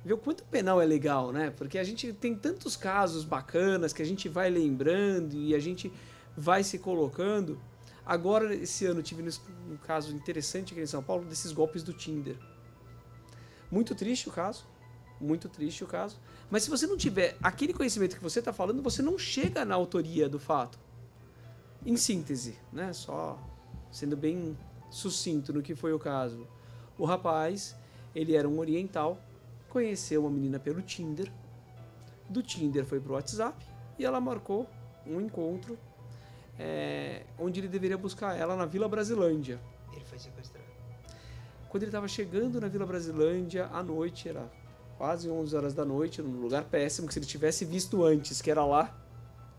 [0.06, 1.50] ver o quanto o penal é legal, né?
[1.50, 5.92] Porque a gente tem tantos casos bacanas que a gente vai lembrando e a gente
[6.38, 7.60] vai se colocando.
[8.06, 9.22] Agora, esse ano, tive
[9.70, 12.38] um caso interessante aqui em São Paulo desses golpes do Tinder.
[13.70, 14.64] Muito triste o caso.
[15.20, 16.18] Muito triste o caso.
[16.52, 19.74] Mas se você não tiver aquele conhecimento que você está falando, você não chega na
[19.74, 20.78] autoria do fato.
[21.86, 22.92] Em síntese, né?
[22.92, 23.40] Só
[23.90, 24.58] sendo bem
[24.90, 26.46] sucinto no que foi o caso.
[26.98, 27.74] O rapaz,
[28.14, 29.18] ele era um oriental,
[29.70, 31.32] conheceu uma menina pelo Tinder.
[32.30, 33.66] Do Tinder foi pro WhatsApp
[33.98, 34.70] e ela marcou
[35.08, 35.80] um encontro
[36.60, 39.60] é, onde ele deveria buscar ela na Vila Brasilândia.
[39.94, 40.68] Ele foi sequestrado.
[41.70, 44.52] Quando ele estava chegando na Vila Brasilândia, à noite, era
[45.02, 48.52] quase 11 horas da noite, num lugar péssimo, que se ele tivesse visto antes, que
[48.52, 48.96] era lá,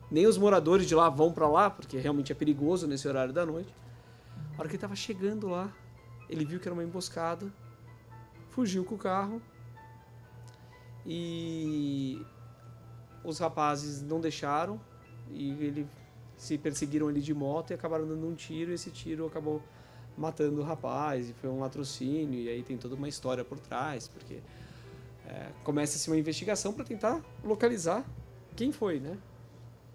[0.09, 3.44] nem os moradores de lá vão para lá, porque realmente é perigoso nesse horário da
[3.44, 3.74] noite.
[4.57, 5.68] A hora que ele estava chegando lá,
[6.31, 7.52] ele viu que era uma emboscada,
[8.50, 9.42] fugiu com o carro
[11.05, 12.24] e
[13.24, 14.81] os rapazes não deixaram
[15.28, 15.88] e ele
[16.37, 19.61] se perseguiram ele de moto e acabaram dando um tiro e esse tiro acabou
[20.16, 24.07] matando o rapaz e foi um latrocínio e aí tem toda uma história por trás
[24.07, 24.40] porque
[25.26, 28.04] é, começa-se uma investigação para tentar localizar
[28.56, 29.18] quem foi, né?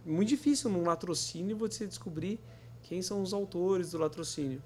[0.06, 2.40] Muito difícil num latrocínio você descobrir
[2.84, 4.62] quem são os autores do latrocínio.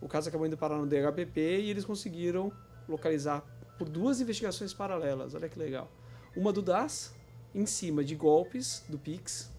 [0.00, 2.50] O caso acabou indo parar no DHPP e eles conseguiram
[2.88, 3.44] localizar
[3.78, 5.34] por duas investigações paralelas.
[5.34, 5.90] Olha que legal.
[6.34, 7.14] Uma do DAS,
[7.54, 9.50] em cima de golpes do Pix,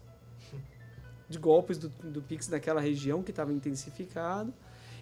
[1.28, 4.52] de golpes do, do Pix naquela região que estava intensificado,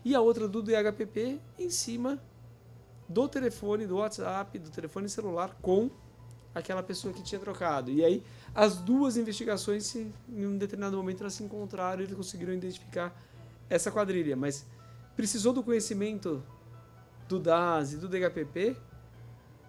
[0.04, 2.20] e a outra do DHPP em cima
[3.10, 5.90] do telefone, do WhatsApp, do telefone celular com
[6.54, 7.90] aquela pessoa que tinha trocado.
[7.90, 8.22] E aí
[8.54, 13.12] as duas investigações, se, em um determinado momento, elas se encontraram e eles conseguiram identificar
[13.68, 14.36] essa quadrilha.
[14.36, 14.64] Mas
[15.16, 16.40] precisou do conhecimento
[17.28, 18.76] do DAS e do DHPP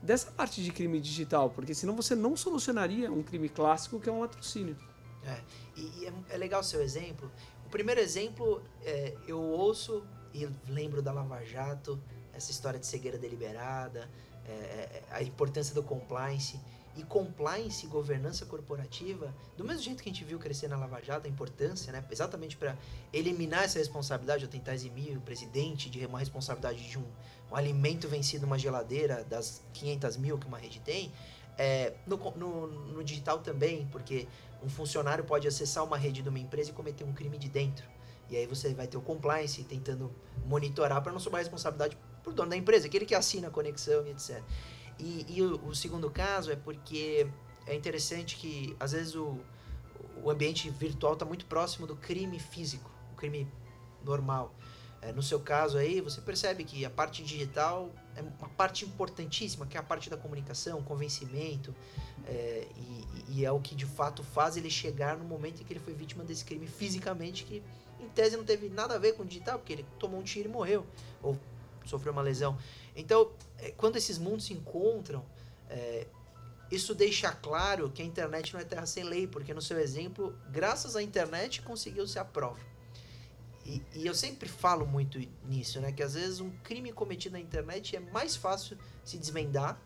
[0.03, 4.11] dessa parte de crime digital, porque senão você não solucionaria um crime clássico que é
[4.11, 4.77] um latrocínio.
[5.23, 5.41] É,
[5.75, 7.31] e é, é legal o seu exemplo.
[7.65, 11.99] O primeiro exemplo, é, eu ouço e lembro da Lava Jato,
[12.41, 14.09] essa história de cegueira deliberada,
[14.45, 16.59] é, é, a importância do compliance.
[16.93, 21.01] E compliance e governança corporativa, do mesmo jeito que a gente viu crescer na Lava
[21.01, 22.77] Jato, a importância, né, exatamente para
[23.13, 27.05] eliminar essa responsabilidade, ou tentar eximir o presidente de uma responsabilidade de um,
[27.49, 31.13] um alimento vencido numa geladeira das 500 mil que uma rede tem,
[31.57, 34.27] É, no, no, no digital também, porque
[34.63, 37.85] um funcionário pode acessar uma rede de uma empresa e cometer um crime de dentro.
[38.29, 40.09] E aí você vai ter o compliance tentando
[40.45, 44.11] monitorar para não sobrar responsabilidade por dono da empresa, aquele que assina a conexão e
[44.11, 44.41] etc.
[44.99, 47.27] E, e o, o, segundo caso é porque
[47.65, 49.39] é interessante que, às vezes, o,
[50.23, 53.47] o ambiente virtual está muito próximo do crime físico, o crime
[54.03, 54.53] normal.
[55.01, 59.65] É, no seu caso aí, você percebe que a parte digital é uma parte importantíssima,
[59.65, 61.73] que é a parte da comunicação, convencimento,
[62.27, 65.73] é, e, e, é o que de fato faz ele chegar no momento em que
[65.73, 67.63] ele foi vítima desse crime fisicamente, que
[67.99, 70.47] em tese não teve nada a ver com o digital, porque ele tomou um tiro
[70.47, 70.85] e morreu,
[71.23, 71.35] ou
[71.89, 72.57] sofreu uma lesão.
[72.95, 75.25] Então, é, quando esses mundos se encontram,
[75.69, 76.07] é,
[76.71, 80.37] isso deixa claro que a internet não é terra sem lei, porque no seu exemplo,
[80.49, 82.59] graças à internet, conseguiu-se a prova.
[83.65, 85.91] E, e, eu sempre falo muito nisso, né?
[85.91, 89.79] Que às vezes um crime cometido na internet é mais fácil se desvendar,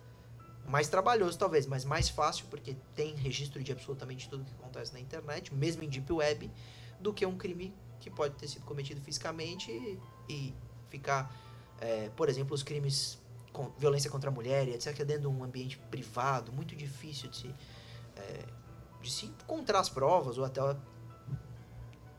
[0.67, 4.99] mais trabalhoso talvez, mas mais fácil porque tem registro de absolutamente tudo que acontece na
[4.99, 6.49] internet, mesmo em deep web,
[6.99, 10.53] do que um crime que pode ter sido cometido fisicamente e, e
[10.89, 11.33] ficar,
[11.79, 13.19] é, por exemplo, os crimes
[13.51, 17.55] com violência contra a mulher, etc, dentro de um ambiente privado, muito difícil de se,
[18.17, 18.45] é,
[19.01, 20.61] de se encontrar as provas ou até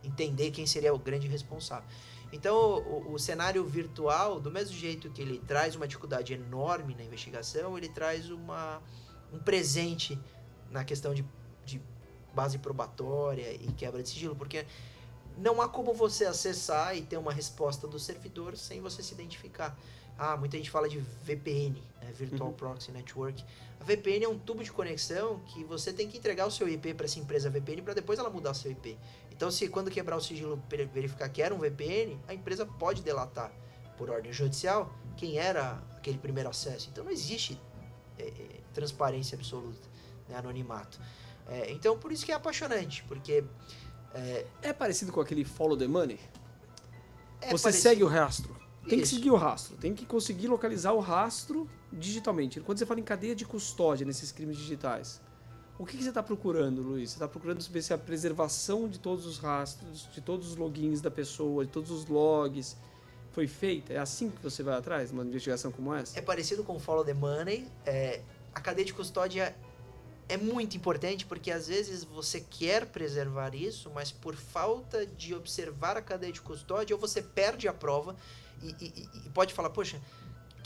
[0.03, 1.87] entender quem seria o grande responsável.
[2.33, 7.05] Então, o, o, cenário virtual, do mesmo jeito que ele traz uma dificuldade enorme na
[7.05, 8.83] investigação, ele traz uma,
[9.33, 10.19] um presente
[10.71, 11.25] na questão de,
[11.65, 11.81] de
[12.35, 14.67] base probatória e quebra de sigilo, porque
[15.37, 19.77] não há como você acessar e ter uma resposta do servidor sem você se identificar.
[20.19, 22.11] Ah, muita gente fala de VPN, né?
[22.13, 22.55] Virtual uhum.
[22.55, 23.45] Proxy Network.
[23.79, 26.95] A VPN é um tubo de conexão que você tem que entregar o seu IP
[26.95, 28.97] para essa empresa VPN para depois ela mudar seu IP.
[29.31, 30.63] Então, se quando quebrar o sigilo
[30.95, 33.53] verificar que era um VPN, a empresa pode delatar
[33.99, 36.89] por ordem judicial quem era aquele primeiro acesso.
[36.91, 37.61] Então, não existe
[38.19, 39.87] é, é, transparência absoluta,
[40.27, 40.37] né?
[40.37, 40.99] anonimato.
[41.49, 43.45] É, então, por isso que é apaixonante, porque...
[44.17, 46.19] É, é parecido com aquele follow the money?
[47.41, 47.83] É Você parecido.
[47.83, 48.57] segue o rastro.
[48.89, 49.11] Tem Isso.
[49.11, 52.61] que seguir o rastro, tem que conseguir localizar o rastro digitalmente.
[52.61, 55.21] Quando você fala em cadeia de custódia nesses crimes digitais,
[55.79, 57.11] o que, que você está procurando, Luiz?
[57.11, 61.01] Você está procurando ver se a preservação de todos os rastros, de todos os logins
[61.01, 62.77] da pessoa, de todos os logs
[63.33, 63.93] foi feita?
[63.93, 66.19] É assim que você vai atrás, numa investigação como essa?
[66.19, 67.67] É parecido com Follow the Money.
[67.85, 68.21] É,
[68.55, 69.55] a cadeia de custódia
[70.29, 75.97] é muito importante porque às vezes você quer preservar isso, mas por falta de observar
[75.97, 78.17] a cadeia de custódia, ou você perde a prova
[78.63, 80.01] e, e, e pode falar, poxa,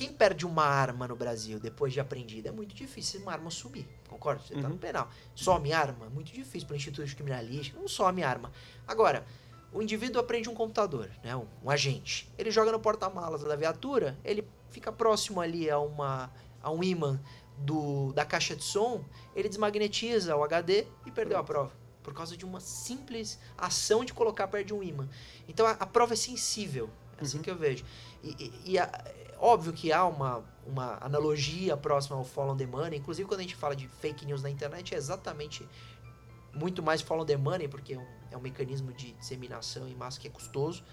[0.00, 3.86] quem perde uma arma no Brasil depois de aprendida é muito difícil uma arma sumir.
[4.08, 4.42] Concorda?
[4.42, 4.80] Você está no uhum.
[4.80, 5.10] penal.
[5.34, 6.08] Some arma?
[6.08, 7.78] Muito difícil para o Instituto de Criminalística.
[7.78, 8.50] Não some arma.
[8.88, 9.26] Agora,
[9.70, 11.36] o indivíduo aprende um computador, né?
[11.36, 12.26] um, um agente.
[12.38, 17.20] Ele joga no porta-malas da viatura, ele fica próximo ali a, uma, a um imã
[17.60, 21.72] do, da caixa de som, ele desmagnetiza o HD e perdeu a prova.
[22.02, 25.08] Por causa de uma simples ação de colocar perto de um imã.
[25.46, 26.88] Então a, a prova é sensível.
[27.18, 27.42] É assim uhum.
[27.42, 27.84] que eu vejo.
[28.22, 28.30] E,
[28.64, 28.90] e, e a,
[29.40, 32.98] Óbvio que há uma, uma analogia próxima ao Follow the Money.
[32.98, 35.66] Inclusive, quando a gente fala de fake news na internet, é exatamente
[36.52, 40.20] muito mais Follow the Money, porque é um, é um mecanismo de disseminação em massa
[40.20, 40.84] que é custoso.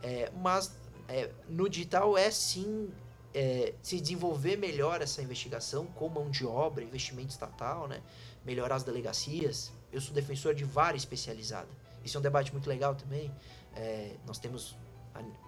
[0.00, 0.78] É, mas
[1.08, 2.88] é, no digital é sim
[3.34, 8.02] é, se desenvolver melhor essa investigação com mão de obra, investimento estatal, né?
[8.44, 9.72] melhorar as delegacias.
[9.92, 11.68] Eu sou defensor de vara especializada.
[12.04, 13.34] Isso é um debate muito legal também.
[13.74, 14.76] É, nós temos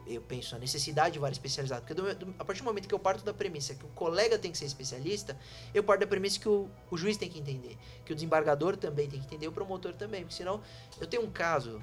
[0.06, 1.82] eu penso, a necessidade de vara especializada.
[1.82, 4.38] Porque do, do, a partir do momento que eu parto da premissa que o colega
[4.38, 5.38] tem que ser especialista,
[5.72, 9.08] eu parto da premissa que o, o juiz tem que entender, que o desembargador também
[9.08, 10.22] tem que entender, o promotor também.
[10.22, 10.60] Porque senão,
[11.00, 11.80] eu tenho um caso,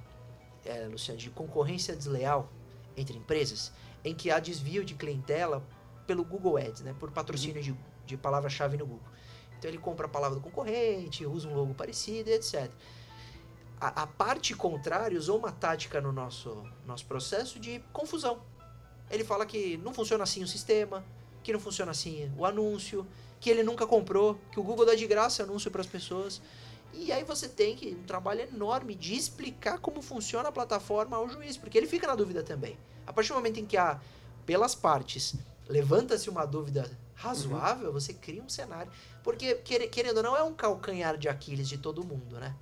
[0.65, 2.51] é, Luciano, de concorrência desleal
[2.97, 3.71] entre empresas,
[4.03, 5.65] em que há desvio de clientela
[6.07, 9.07] pelo Google Ads, né, por patrocínio de, de palavra-chave no Google.
[9.59, 12.71] Então ele compra a palavra do concorrente, usa um logo parecido, etc
[13.79, 18.41] a, a, parte contrária usou uma tática no nosso, nosso processo de confusão.
[19.09, 21.05] Ele fala que não funciona assim o sistema,
[21.43, 23.05] que não funciona assim o anúncio,
[23.39, 26.41] que ele nunca comprou, que o Google dá de graça anúncio para as pessoas.
[26.93, 31.29] E aí você tem que um trabalho enorme de explicar como funciona a plataforma ao
[31.29, 32.77] juiz, porque ele fica na dúvida também.
[33.05, 33.99] A partir do momento em que há,
[34.45, 35.35] pelas partes,
[35.67, 37.93] levanta-se uma dúvida razoável, uhum.
[37.93, 38.91] você cria um cenário.
[39.23, 42.55] Porque, querendo ou não, é um calcanhar de Aquiles de todo mundo, né?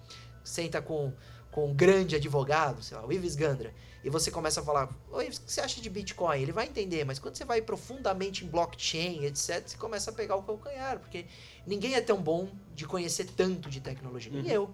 [0.45, 1.11] senta com,
[1.51, 5.25] com um grande advogado, sei lá, o Ives Gandra, e você começa a falar, oi,
[5.25, 6.39] o que você acha de Bitcoin?
[6.39, 10.35] Ele vai entender, mas quando você vai profundamente em blockchain, etc., você começa a pegar
[10.35, 11.25] o calcanhar, porque
[11.65, 14.49] ninguém é tão bom de conhecer tanto de tecnologia, nem uhum.
[14.49, 14.69] eu.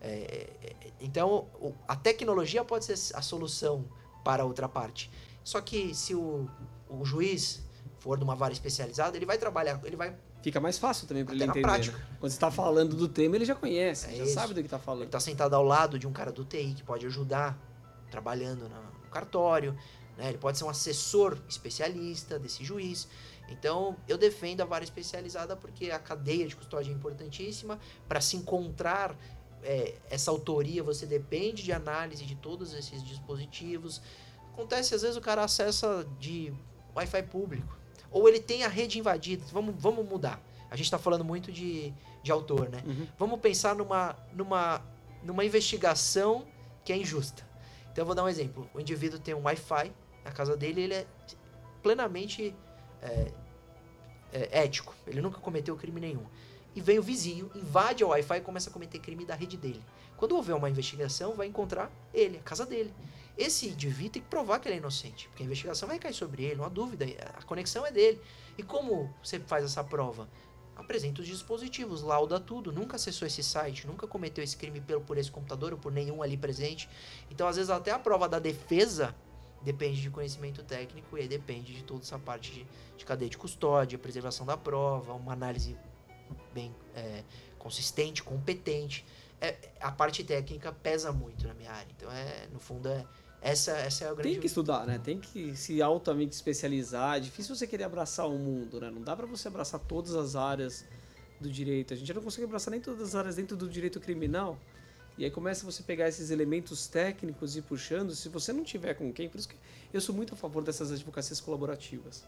[0.00, 1.48] É, é então,
[1.86, 3.84] a tecnologia pode ser a solução
[4.24, 5.10] para outra parte.
[5.42, 6.48] Só que se o,
[6.88, 7.65] o juiz
[8.06, 11.42] for numa vara especializada, ele vai trabalhar, ele vai Fica mais fácil também para ele
[11.42, 11.60] entender.
[11.62, 11.98] prática.
[11.98, 12.04] né?
[12.20, 14.34] Quando você está falando do tema, ele já conhece, É já isso.
[14.34, 15.08] sabe do que está Ele falando.
[15.10, 17.58] tá sentado ao lado de um cara do TI que pode ajudar
[18.08, 19.76] trabalhando no cartório,
[20.16, 20.28] né?
[20.28, 23.08] Ele pode ser um assessor especialista desse juiz.
[23.48, 27.76] Então, eu defendo a vara especializada porque a cadeia de custódia é importantíssima.
[28.08, 29.16] Para se encontrar
[29.64, 34.00] é, essa autoria, você depende de análise de todos esses dispositivos.
[34.52, 36.52] Acontece, às vezes, o cara acessa de
[36.94, 37.76] Wi-Fi público.
[38.16, 39.44] Ou ele tem a rede invadida.
[39.52, 40.40] Vamos, vamos mudar.
[40.70, 41.92] A gente está falando muito de,
[42.22, 42.82] de autor, né?
[42.86, 43.06] Uhum.
[43.18, 44.82] Vamos pensar numa, numa,
[45.22, 46.46] numa investigação
[46.82, 47.46] que é injusta.
[47.92, 48.70] Então eu vou dar um exemplo.
[48.72, 49.92] O indivíduo tem um Wi-Fi
[50.24, 51.06] na casa dele, ele é
[51.82, 52.54] plenamente
[53.02, 53.32] é,
[54.32, 54.94] é, ético.
[55.06, 56.24] Ele nunca cometeu crime nenhum.
[56.74, 59.84] E vem o vizinho, invade o Wi-Fi e começa a cometer crime da rede dele.
[60.16, 62.94] Quando houver uma investigação, vai encontrar ele, a casa dele.
[63.36, 66.44] Esse indivíduo tem que provar que ele é inocente, porque a investigação vai cair sobre
[66.44, 68.20] ele, não há dúvida, a conexão é dele.
[68.56, 70.28] E como você faz essa prova?
[70.74, 75.18] Apresenta os dispositivos, lauda tudo, nunca acessou esse site, nunca cometeu esse crime pelo, por
[75.18, 76.88] esse computador ou por nenhum ali presente.
[77.30, 79.14] Então, às vezes, até a prova da defesa
[79.62, 82.66] depende de conhecimento técnico e aí depende de toda essa parte de,
[82.96, 85.76] de cadeia de custódia, preservação da prova, uma análise
[86.52, 87.22] bem é,
[87.58, 89.04] consistente, competente.
[89.40, 91.88] É, a parte técnica pesa muito na minha área.
[91.96, 93.04] Então, é, no fundo, é,
[93.40, 94.32] essa, essa é a grande...
[94.32, 95.00] Tem que estudar, né?
[95.02, 97.16] Tem que se altamente especializar.
[97.16, 98.90] É difícil você querer abraçar o mundo, né?
[98.90, 100.84] Não dá pra você abraçar todas as áreas
[101.40, 101.94] do direito.
[101.94, 104.58] A gente não consegue abraçar nem todas as áreas dentro do direito criminal.
[105.18, 108.14] E aí começa você pegar esses elementos técnicos e ir puxando.
[108.14, 109.56] Se você não tiver com quem, por isso que
[109.92, 112.24] eu sou muito a favor dessas advocacias colaborativas.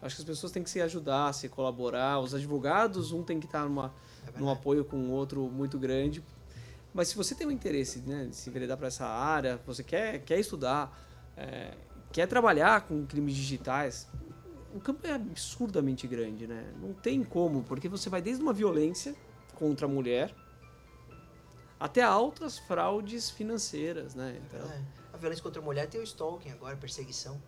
[0.00, 2.20] Acho que as pessoas têm que se ajudar, se colaborar.
[2.20, 3.94] Os advogados, um tem que estar numa,
[4.26, 6.22] É num apoio com o outro muito grande.
[6.92, 10.22] Mas se você tem um interesse né, de se enveredar para essa área, você quer,
[10.24, 10.96] quer estudar,
[11.36, 11.74] é,
[12.12, 14.06] quer trabalhar com crimes digitais,
[14.74, 16.72] o campo é absurdamente grande, né?
[16.80, 19.14] Não tem como, porque você vai desde uma violência
[19.54, 20.34] contra a mulher
[21.78, 24.40] até altas fraudes financeiras, né?
[24.46, 24.82] Então, É.
[25.12, 27.40] A violência contra a mulher tem o stalking agora, perseguição.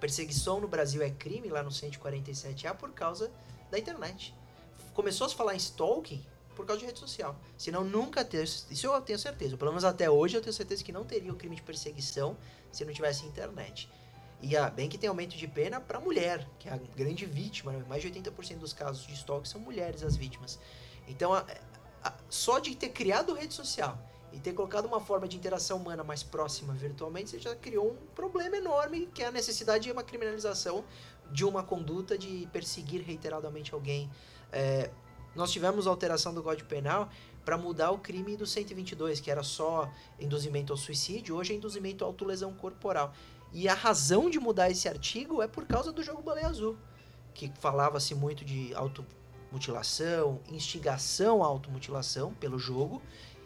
[0.00, 3.30] Perseguição no Brasil é crime lá no 147A por causa
[3.70, 4.34] da internet.
[4.94, 6.24] Começou a se falar em stalking
[6.58, 7.38] por causa de rede social.
[7.56, 8.42] Senão nunca ter.
[8.42, 9.56] Isso eu tenho certeza.
[9.56, 12.36] Pelo menos até hoje eu tenho certeza que não teria o crime de perseguição
[12.72, 13.88] se não tivesse internet.
[14.42, 17.70] E ah, bem que tem aumento de pena para mulher, que é a grande vítima.
[17.72, 17.84] né?
[17.88, 20.58] Mais de 80% dos casos de stalking são mulheres as vítimas.
[21.06, 21.44] Então, a-
[22.02, 23.96] a- só de ter criado rede social
[24.32, 27.96] e ter colocado uma forma de interação humana mais próxima virtualmente, você já criou um
[28.14, 30.84] problema enorme, que é a necessidade de uma criminalização
[31.30, 34.10] de uma conduta de perseguir reiteradamente alguém.
[34.52, 34.90] É,
[35.38, 37.08] nós tivemos alteração do Código Penal
[37.44, 42.04] para mudar o crime do 122, que era só induzimento ao suicídio, hoje é induzimento
[42.04, 43.14] à autolesão corporal.
[43.52, 46.76] E a razão de mudar esse artigo é por causa do jogo Baleia Azul,
[47.32, 53.00] que falava-se muito de automutilação, instigação à automutilação pelo jogo,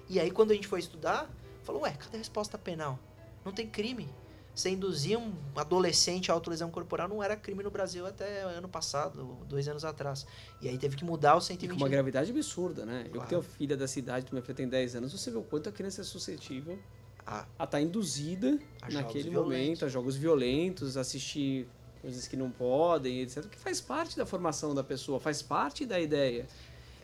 [0.09, 1.28] e aí, quando a gente foi estudar,
[1.62, 2.99] falou: Ué, cadê a resposta penal?
[3.45, 4.09] Não tem crime.
[4.55, 9.38] Você induzir um adolescente à autolesão corporal não era crime no Brasil até ano passado,
[9.48, 10.26] dois anos atrás.
[10.61, 11.80] E aí teve que mudar o e com 120.
[11.80, 13.05] uma gravidade absurda, né?
[13.07, 13.20] Eu Claro.
[13.22, 15.72] que tenho filha da cidade, minha filha tem 10 anos, você vê o quanto a
[15.72, 16.78] criança é suscetível
[17.26, 19.42] Ah, a estar induzida A naquele violentos.
[19.42, 21.66] momento a jogos violentos, assistir
[22.03, 23.46] coisas que não podem, etc.
[23.48, 26.46] Que faz parte da formação da pessoa, faz parte da ideia.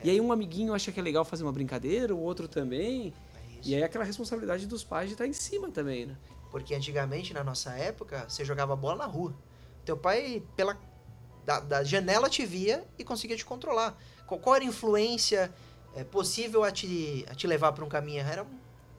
[0.03, 3.11] E aí um amiguinho acha que é legal fazer uma brincadeira, o outro também.
[3.33, 3.49] é.
[3.65, 6.15] E aí aquela responsabilidade dos pais de estar em cima também, né?
[6.51, 9.35] Porque antigamente, na nossa época, você jogava bola na rua.
[9.85, 10.77] Teu pai, pela
[11.45, 13.97] da, da janela, te via e conseguia te controlar.
[14.25, 15.53] Qual, qual era a influência
[15.95, 18.21] é, possível a te, a te levar para um caminho?
[18.21, 18.45] Era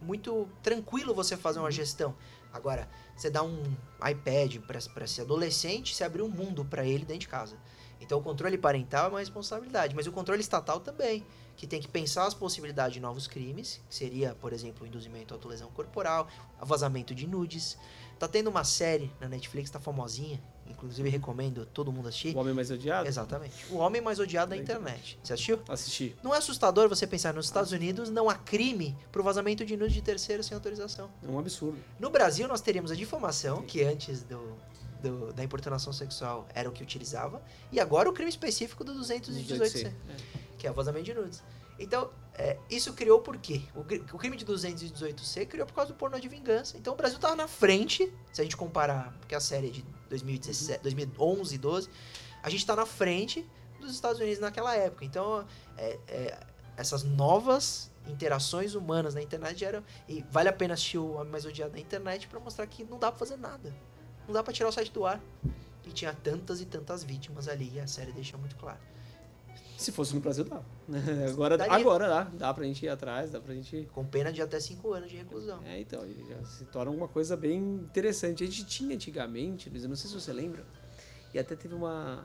[0.01, 2.14] muito tranquilo você fazer uma gestão.
[2.53, 3.62] Agora, você dá um
[4.05, 7.57] iPad para esse adolescente, você abre um mundo para ele dentro de casa.
[8.01, 11.24] Então, o controle parental é uma responsabilidade, mas o controle estatal também,
[11.61, 15.34] que tem que pensar as possibilidades de novos crimes, que seria, por exemplo, o induzimento
[15.34, 16.26] à autolesão corporal,
[16.58, 17.76] vazamento de nudes.
[18.18, 22.34] Tá tendo uma série na Netflix, tá famosinha, inclusive recomendo todo mundo assistir.
[22.34, 23.06] O homem mais odiado?
[23.06, 23.66] Exatamente.
[23.70, 25.18] O homem mais odiado da internet.
[25.22, 25.61] Você assistiu?
[25.68, 26.16] Assisti.
[26.22, 29.92] Não é assustador você pensar nos Estados Unidos não há crime pro vazamento de nudes
[29.92, 31.11] de terceiro sem autorização.
[31.22, 31.76] É um absurdo.
[31.98, 34.56] No Brasil, nós teríamos a difamação, que antes do,
[35.02, 39.88] do- da importunação sexual era o que utilizava, e agora o crime específico do 218C,
[39.88, 40.49] É.
[40.61, 41.42] que é o vazamento de nudes.
[41.78, 43.62] Então, é, isso criou por quê?
[43.74, 46.76] O, o crime de 218C criou por causa do pornô de vingança.
[46.76, 49.82] Então, o Brasil estava na frente, se a gente comparar, porque a série é de
[50.11, 51.88] 2017, 2011, 12,
[52.42, 53.48] a gente está na frente
[53.80, 55.06] dos Estados Unidos naquela época.
[55.06, 55.46] Então,
[55.78, 56.46] é, é,
[56.76, 59.82] essas novas interações humanas na internet eram.
[60.06, 62.98] E vale a pena assistir o Homem Mais Odiado na internet para mostrar que não
[62.98, 63.74] dá pra fazer nada.
[64.26, 65.20] Não dá pra tirar o site do ar.
[65.82, 68.78] e tinha tantas e tantas vítimas ali, e a série deixa muito claro.
[69.81, 70.61] Se fosse no Brasil, dá.
[71.31, 71.74] Agora, Daria.
[71.74, 72.24] agora dá.
[72.24, 73.89] Dá pra gente ir atrás, dá pra gente.
[73.95, 75.59] Com pena de até 5 anos de reclusão.
[75.64, 78.45] É, então, já se torna uma coisa bem interessante.
[78.45, 80.66] A gente tinha antigamente, Luiz, eu não sei se você lembra,
[81.33, 82.24] e até teve uma.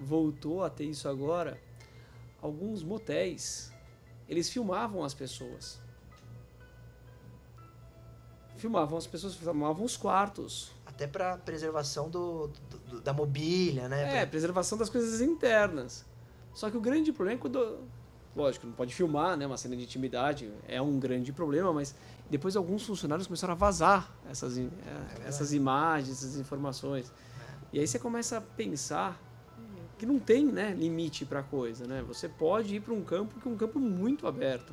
[0.00, 1.58] Voltou a ter isso agora.
[2.40, 3.70] Alguns motéis,
[4.26, 5.78] eles filmavam as pessoas.
[8.56, 10.70] Filmavam as pessoas, filmavam os quartos.
[10.86, 12.48] Até pra preservação do,
[12.88, 14.22] do- da mobília, né?
[14.22, 16.04] É, preservação das coisas internas.
[16.54, 17.78] Só que o grande problema é quando.
[18.36, 19.46] Lógico, não pode filmar, né?
[19.46, 21.94] Uma cena de intimidade é um grande problema, mas
[22.28, 24.70] depois alguns funcionários começaram a vazar essas, im-
[25.22, 27.12] é, essas imagens, essas informações.
[27.72, 29.20] E aí você começa a pensar
[29.98, 32.02] que não tem né, limite para coisa, né?
[32.08, 34.72] Você pode ir para um campo que é um campo muito aberto.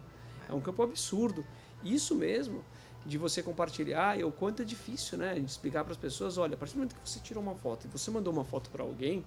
[0.49, 1.45] É um campo absurdo.
[1.83, 2.63] Isso mesmo
[3.05, 5.35] de você compartilhar e o quanto é difícil, né?
[5.35, 7.85] De explicar para as pessoas, olha, a partir do momento que você tirou uma foto
[7.85, 9.23] e você mandou uma foto para alguém,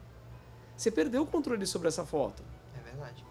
[0.76, 2.42] você perdeu o controle sobre essa foto.
[2.78, 3.24] É verdade.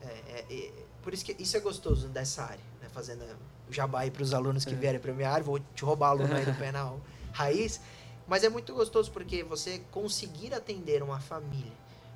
[0.00, 2.88] É, é, é, por isso que isso é gostoso dessa área, né?
[2.92, 3.24] Fazendo
[3.70, 4.76] jabá aí pros alunos que É.
[4.76, 7.00] vierem pra minha área, vou te roubar aluno aí do penal
[7.32, 7.80] raiz.
[8.26, 11.72] Mas é muito gostoso porque você conseguir atender uma família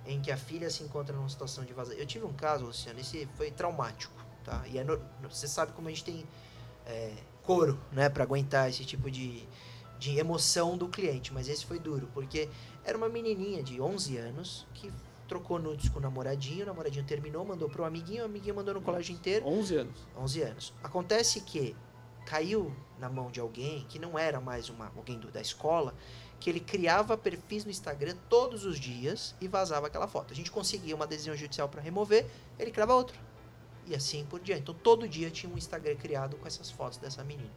[0.07, 2.01] em que a filha se encontra numa situação de vazamento.
[2.03, 4.63] Eu tive um caso, Luciano, esse foi traumático, tá?
[4.69, 6.25] E é no- você sabe como a gente tem
[6.89, 9.43] é, couro, né, para aguentar esse tipo de,
[9.99, 12.49] de emoção do cliente, mas esse foi duro, porque
[12.87, 14.91] era uma menininha de 11 anos que
[15.29, 18.81] trocou nudes com o namoradinho, o namoradinho terminou, mandou pro amiguinho, o amiguinho mandou no
[18.81, 19.99] colégio inteiro, 11 anos.
[20.17, 20.75] 11 anos.
[20.85, 21.75] Acontece que
[22.25, 25.93] caiu na mão de alguém que não era mais uma, alguém do- da escola,
[26.39, 30.33] que ele criava perfis no Instagram todos os dias e vazava aquela foto.
[30.33, 32.25] A gente conseguia uma decisão judicial para remover,
[32.59, 33.19] ele criava outro.
[33.87, 34.63] E assim por diante.
[34.63, 37.51] Então todo dia tinha um Instagram criado com essas fotos dessa menina.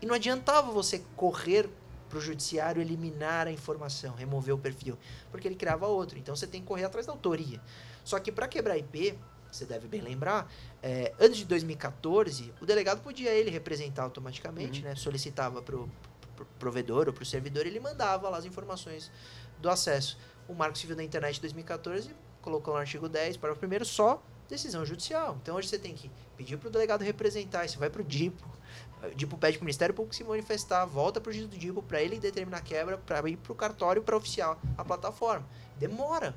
[0.00, 1.68] E não adiantava você correr
[2.08, 4.98] pro judiciário eliminar a informação, remover o perfil,
[5.30, 6.18] porque ele criava outro.
[6.18, 7.60] Então você tem que correr atrás da autoria.
[8.04, 9.18] Só que para quebrar IP,
[9.50, 10.50] você deve bem lembrar,
[10.82, 14.94] é, antes de 2014, o delegado podia ele representar automaticamente, né?
[14.94, 15.90] Solicitava pro,
[16.36, 19.10] pro provedor ou pro servidor, ele mandava lá as informações
[19.58, 20.18] do acesso.
[20.46, 24.22] O Marco Civil da Internet de 2014 colocou no artigo 10, para o primeiro só
[24.48, 25.38] decisão judicial.
[25.42, 28.57] Então hoje você tem que pedir pro delegado representar, isso vai pro DIPO.
[29.14, 32.58] DIPO pede pro Ministério Público se manifestar, volta pro juiz do DIPO para ele determinar
[32.58, 35.46] a quebra, para ir pro cartório para oficial a plataforma.
[35.76, 36.34] Demora.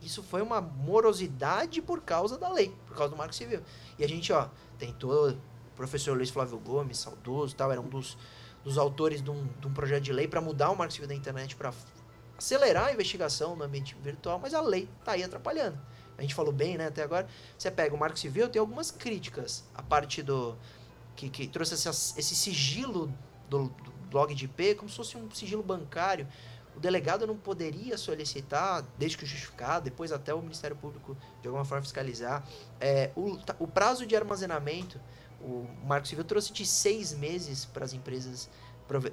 [0.00, 3.60] Isso foi uma morosidade por causa da lei, por causa do Marco Civil.
[3.98, 5.36] E a gente, ó, tentou, o
[5.76, 8.18] professor Luiz Flávio Gomes, saudoso, tal, era um dos,
[8.64, 11.14] dos autores de um, de um projeto de lei para mudar o Marco Civil da
[11.14, 11.72] internet para
[12.36, 15.78] acelerar a investigação no ambiente virtual, mas a lei tá aí atrapalhando.
[16.18, 17.28] A gente falou bem, né, até agora.
[17.56, 20.56] Você pega o Marco Civil, tem algumas críticas a parte do
[21.16, 23.12] que, que trouxe essa, esse sigilo
[23.48, 26.26] do, do log de IP como se fosse um sigilo bancário.
[26.74, 31.64] O delegado não poderia solicitar, desde que justificado, depois até o Ministério Público de alguma
[31.66, 32.42] forma fiscalizar.
[32.80, 34.98] É, o, ta- o prazo de armazenamento,
[35.40, 38.48] o Marco Civil trouxe de seis meses para as empresas,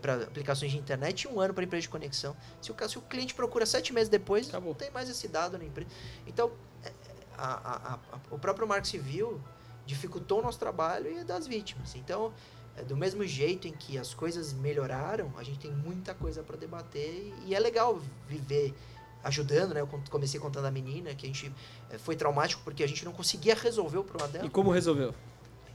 [0.01, 2.33] para aplicações de internet e um ano para empresa de conexão.
[2.61, 4.69] Se o, se o cliente procura sete meses depois, Acabou.
[4.69, 5.89] não tem mais esse dado na empresa.
[6.25, 6.51] Então,
[6.85, 6.91] é,
[7.37, 7.99] a- a- a-
[8.31, 9.41] o próprio Marco Civil
[9.89, 11.95] dificultou o nosso trabalho e das vítimas.
[11.95, 12.31] Então,
[12.77, 16.55] é, do mesmo jeito em que as coisas melhoraram, a gente tem muita coisa para
[16.55, 18.73] debater e é legal viver
[19.23, 19.81] ajudando, né?
[19.81, 21.51] Eu comecei contando a menina que a gente
[21.89, 24.45] é, foi traumático porque a gente não conseguia resolver o problema dela.
[24.45, 25.13] E como resolveu?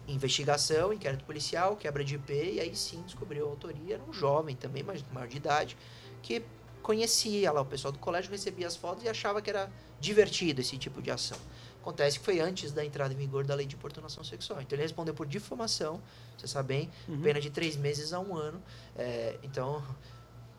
[0.07, 3.97] Investigação, inquérito policial, quebra de IP e aí sim descobriu a autoria.
[3.97, 5.77] Era um jovem também, mas maior de idade,
[6.23, 6.43] que
[6.83, 10.79] conhecia lá o pessoal do colégio, recebia as fotos e achava que era divertido esse
[10.79, 11.39] tipo de ação.
[11.85, 14.59] Acontece que foi antes da entrada em vigor da lei de importunação sexual.
[14.63, 16.01] Então ele respondeu por difamação,
[16.39, 17.21] você sabe bem, Uhum.
[17.21, 18.63] pena de três meses a um ano.
[18.97, 19.85] É, então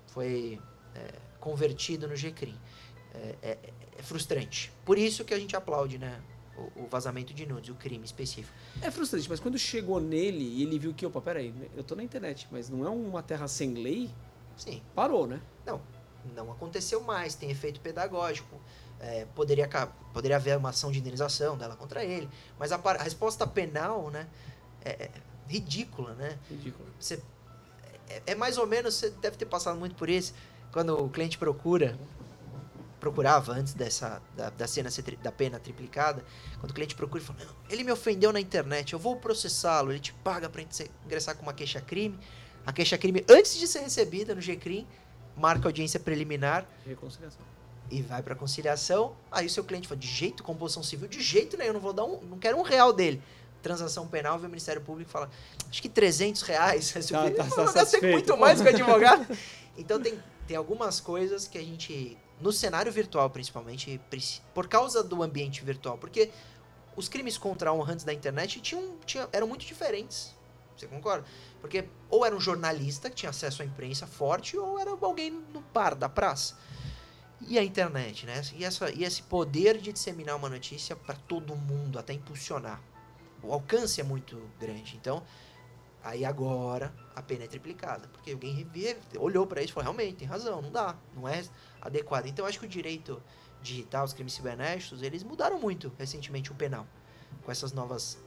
[0.05, 0.61] foi
[0.93, 2.55] é, convertido no GCRIM.
[3.15, 3.57] É, é-
[3.97, 4.71] é frustrante.
[4.86, 6.21] Por isso que a gente aplaude né,
[6.76, 8.53] o, o vazamento de nudes, o crime específico.
[8.82, 12.03] É frustrante, mas quando chegou nele e ele viu que, opa, peraí, eu tô na
[12.03, 14.11] internet, mas não é uma terra sem lei,
[14.57, 15.41] Sim, parou, né?
[16.36, 18.59] não aconteceu mais, tem efeito pedagógico.
[18.99, 19.67] É, poderia,
[20.13, 22.29] poderia haver uma ação de indenização dela contra ele.
[22.57, 24.27] Mas a, a resposta penal né,
[24.83, 25.11] é, é
[25.47, 26.37] ridícula, né?
[26.49, 26.89] Ridículo.
[26.99, 27.21] Você,
[28.09, 30.33] é, é mais ou menos, você deve ter passado muito por isso,
[30.71, 31.97] quando o cliente procura,
[32.99, 36.23] procurava antes dessa, da, da cena tri- da pena triplicada,
[36.59, 37.39] quando o cliente procura e fala,
[37.69, 40.61] ele me ofendeu na internet, eu vou processá-lo, ele te paga para
[41.05, 42.19] ingressar com uma queixa-crime,
[42.65, 44.87] a queixa-crime, antes de ser recebida no GCRIM,
[45.37, 47.45] marca audiência preliminar, Reconciliação.
[47.89, 49.15] E vai para conciliação.
[49.31, 51.93] Aí o seu cliente fala, de jeito, composição civil, de jeito nenhum, eu não vou
[51.93, 53.21] dar um, não quero um real dele.
[53.61, 55.29] Transação penal, vem o Ministério Público e fala,
[55.69, 56.91] acho que 300 reais.
[57.09, 59.25] Tá- tá "Eu gastei satisfeito." muito mais com o advogado.
[59.77, 63.99] Então tem tem algumas coisas que a gente, no cenário virtual principalmente,
[64.53, 66.29] por causa do ambiente virtual, porque
[66.95, 70.33] os crimes contra a honra antes da internet tinham, tinha, eram muito diferentes.
[70.77, 71.25] Você concorda?
[71.61, 75.61] Porque ou era um jornalista que tinha acesso à imprensa forte, ou era alguém no
[75.73, 76.55] bar da praça.
[77.41, 78.41] E a internet, né?
[78.53, 82.81] E, essa, e esse poder de disseminar uma notícia para todo mundo, até impulsionar.
[83.43, 84.95] O alcance é muito grande.
[84.95, 85.23] Então,
[86.03, 88.07] aí agora a pena é triplicada.
[88.07, 91.43] Porque alguém rever, olhou para isso e falou: realmente, tem razão, não dá, não é
[91.81, 92.25] adequado.
[92.27, 93.21] Então, eu acho que o direito
[93.61, 96.88] digital, os crimes cibernéticos, eles mudaram muito recentemente o penal.
[97.43, 98.17] Com essas novas,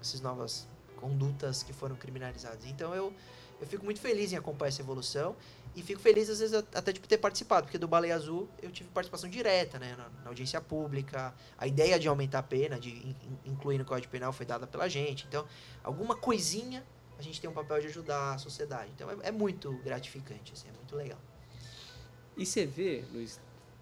[0.00, 2.64] essas novas condutas que foram criminalizadas.
[2.64, 3.12] Então, eu,
[3.60, 5.36] eu fico muito feliz em acompanhar essa evolução.
[5.76, 8.88] E fico feliz, às vezes, até de ter participado, porque do Baleia Azul eu tive
[8.88, 9.94] participação direta, né?
[9.94, 11.34] Na, na audiência pública.
[11.58, 13.14] A ideia de aumentar a pena, de in-
[13.44, 15.26] incluir no Código Penal, foi dada pela gente.
[15.28, 15.44] Então,
[15.84, 16.82] alguma coisinha,
[17.18, 18.90] a gente tem um papel de ajudar a sociedade.
[18.94, 21.18] Então, é, é muito gratificante, assim, é muito legal.
[22.38, 23.38] E você vê, Luiz,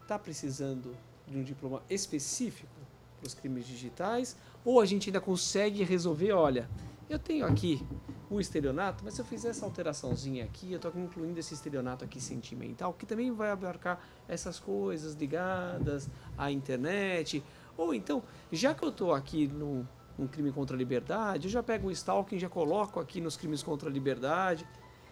[0.09, 0.97] tá precisando
[1.29, 2.75] de um diploma específico
[3.21, 4.37] para os crimes digitais?
[4.65, 6.69] Ou a gente ainda consegue resolver, olha,
[7.09, 7.87] eu tenho aqui
[8.31, 12.21] o estelionato, mas se eu fizer essa alteraçãozinha aqui, eu estou incluindo esse estelionato aqui
[12.21, 17.45] sentimental, que também vai abarcar essas coisas ligadas à internet.
[17.77, 19.87] Ou então, já que eu estou aqui no
[20.19, 23.63] um crime contra a liberdade, eu já pego o stalking já coloco aqui nos crimes
[23.63, 24.65] contra a liberdade.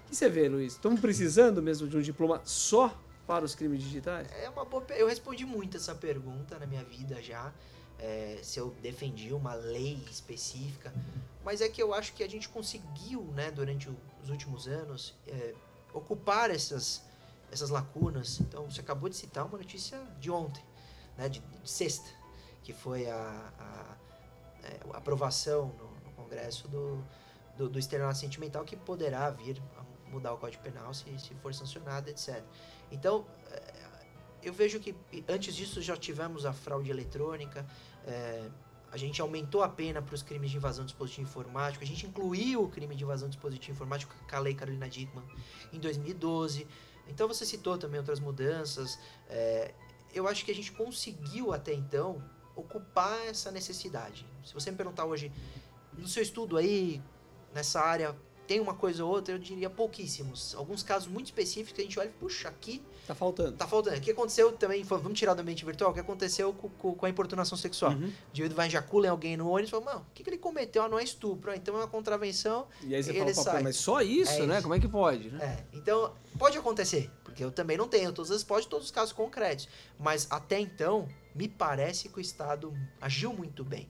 [0.04, 0.74] O que você vê, Luiz?
[0.74, 4.28] Estamos precisando mesmo de um diploma só para os crimes digitais?
[4.32, 4.84] É uma boa.
[4.90, 7.52] Eu respondi muito essa pergunta na minha vida já.
[8.02, 10.92] É, se eu defendi uma lei específica.
[11.44, 13.88] Mas é que eu acho que a gente conseguiu, né, durante
[14.22, 15.54] os últimos anos, é,
[15.94, 17.02] ocupar essas,
[17.50, 18.40] essas lacunas.
[18.40, 20.64] Então, você acabou de citar uma notícia de ontem,
[21.16, 22.08] né, de, de sexta,
[22.62, 23.96] que foi a, a,
[24.64, 27.04] é, a aprovação no, no Congresso do,
[27.56, 32.10] do, do sentimental, que poderá vir a mudar o Código Penal se, se for sancionado,
[32.10, 32.42] etc.
[32.90, 33.82] Então, é,
[34.42, 34.94] eu vejo que
[35.28, 37.64] antes disso já tivemos a fraude eletrônica,
[38.06, 38.48] é,
[38.90, 42.06] a gente aumentou a pena para os crimes de invasão de dispositivo informático, a gente
[42.06, 45.26] incluiu o crime de invasão de dispositivo informático com a Lei Carolina Dickmann
[45.72, 46.66] em 2012.
[47.08, 48.98] Então você citou também outras mudanças.
[49.28, 49.74] é,
[50.14, 52.22] eu acho que a gente conseguiu até então
[52.54, 54.26] ocupar essa necessidade.
[54.44, 55.32] Se você me perguntar hoje,
[55.96, 57.02] no seu estudo aí,
[57.54, 58.14] nessa área,
[58.46, 60.54] tem uma coisa ou outra, eu diria pouquíssimos.
[60.54, 63.52] Alguns casos muito específicos que a gente olha e, puxa, aqui Tá faltando.
[63.56, 63.96] Tá faltando.
[63.96, 66.94] O que aconteceu também, foi- vamos tirar do ambiente virtual, o que aconteceu com, com-
[66.94, 67.90] com a importunação sexual.
[67.92, 68.06] Uhum.
[68.06, 70.38] O indivíduo vai ejacular em alguém no ônibus e fala, mano, o que, que ele
[70.38, 70.84] cometeu?
[70.84, 71.50] Ah, não é estupro.
[71.50, 72.68] Ah, então é uma contravenção.
[72.82, 73.62] E aí você Ele fala, "Pô, sai.
[73.64, 74.54] mas só isso, É né?
[74.54, 74.62] isso.
[74.62, 75.66] Como é que pode, né?
[75.72, 79.12] É, então, pode acontecer, porque eu também não tenho todas as pode todos os casos
[79.12, 79.68] concretos.
[79.98, 83.88] Mas até então, me parece que o Estado agiu muito bem.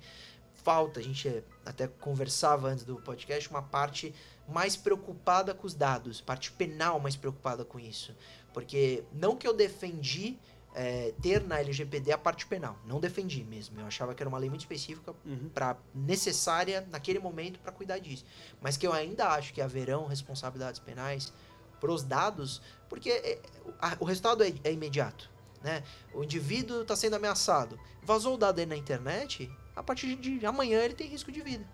[0.63, 4.15] Falta, a gente até conversava antes do podcast, uma parte
[4.49, 8.15] mais preocupada com os dados, parte penal mais preocupada com isso.
[8.53, 10.39] Porque não que eu defendi
[10.75, 13.79] é, ter na LGPD a parte penal, não defendi mesmo.
[13.81, 15.51] Eu achava que era uma lei muito específica Uhum.
[15.53, 18.25] para necessária naquele momento para cuidar disso.
[18.61, 21.33] Mas que eu ainda acho que haverão responsabilidades penais
[21.81, 23.41] pros dados, porque é,
[23.81, 25.29] a- o resultado é, é imediato.
[25.63, 25.83] Né?
[26.15, 27.79] O indivíduo está sendo ameaçado.
[28.03, 31.65] Vazou o dado aí na internet, a partir de amanhã ele tem risco de vida.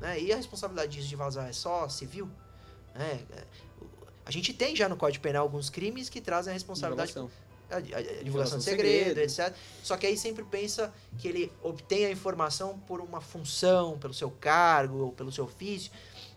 [0.00, 0.20] Né?
[0.20, 2.28] E a responsabilidade disso de vazar é só civil?
[2.94, 3.20] Né?
[3.32, 3.44] É,
[4.26, 7.38] A gente tem já no Código Penal alguns crimes que trazem a responsabilidade Divulgação.
[7.70, 9.20] a, a- a divulgação Divulgação de segredo, segredo.
[9.20, 9.54] etc.
[9.82, 14.30] Só que aí sempre pensa que ele obtém a informação por uma função, pelo seu
[14.30, 15.90] cargo ou pelo seu ofício.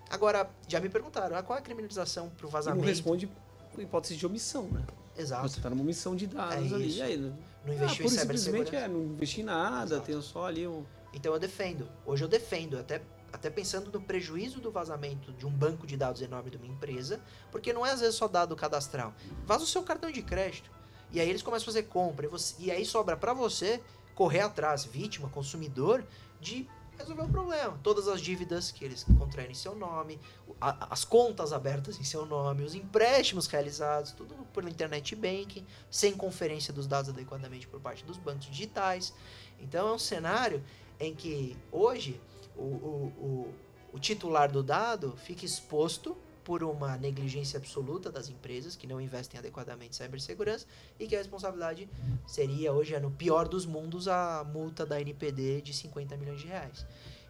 [0.09, 2.85] Agora, já me perguntaram, ah, qual é a criminalização para o E não vazamento?
[2.87, 3.29] responde
[3.71, 4.83] por hipótese de omissão, né?
[5.17, 5.47] Exato.
[5.47, 6.97] Você tá numa omissão de dados É ali.
[6.97, 7.35] E aí, não- Não
[7.71, 8.39] ah, investiu pura em e simplesmente
[8.69, 8.85] cibersegurança.
[8.85, 10.05] é, não investi em nada, Exato.
[10.05, 10.83] tenho só ali um.
[11.13, 11.87] Então eu defendo.
[12.05, 13.01] Hoje eu defendo, até,
[13.31, 17.21] até pensando no prejuízo do vazamento de um banco de dados enorme de uma empresa,
[17.51, 19.13] porque não é às vezes só dado cadastral.
[19.45, 20.71] Vaza o seu cartão de crédito.
[21.11, 22.25] E aí eles começam a fazer compra.
[22.25, 23.81] E, você- e aí sobra para você
[24.15, 26.03] correr atrás, vítima, consumidor,
[26.41, 27.79] de resolver o problema.
[27.81, 30.19] Todas as dívidas que eles contraem em seu nome,
[30.61, 36.13] a- as contas abertas em seu nome, os empréstimos realizados, tudo por internet banking, sem
[36.13, 39.13] conferência dos dados adequadamente por parte dos bancos digitais.
[39.59, 40.63] Então é um cenário
[40.99, 42.19] em que hoje
[42.55, 43.53] o, o, o,
[43.93, 49.39] o titular do dado fica exposto por uma negligência absoluta das empresas que não investem
[49.39, 50.65] adequadamente em cibersegurança
[50.99, 51.89] e que a responsabilidade
[52.27, 56.47] seria, hoje é no pior dos mundos, a multa da NPD de 50 milhões de
[56.47, 56.85] reais.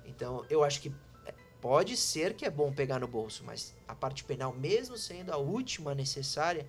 [0.05, 0.91] Então, eu acho que
[1.26, 5.32] é, pode ser que é bom pegar no bolso, mas a parte penal, mesmo sendo
[5.32, 6.66] a última necessária,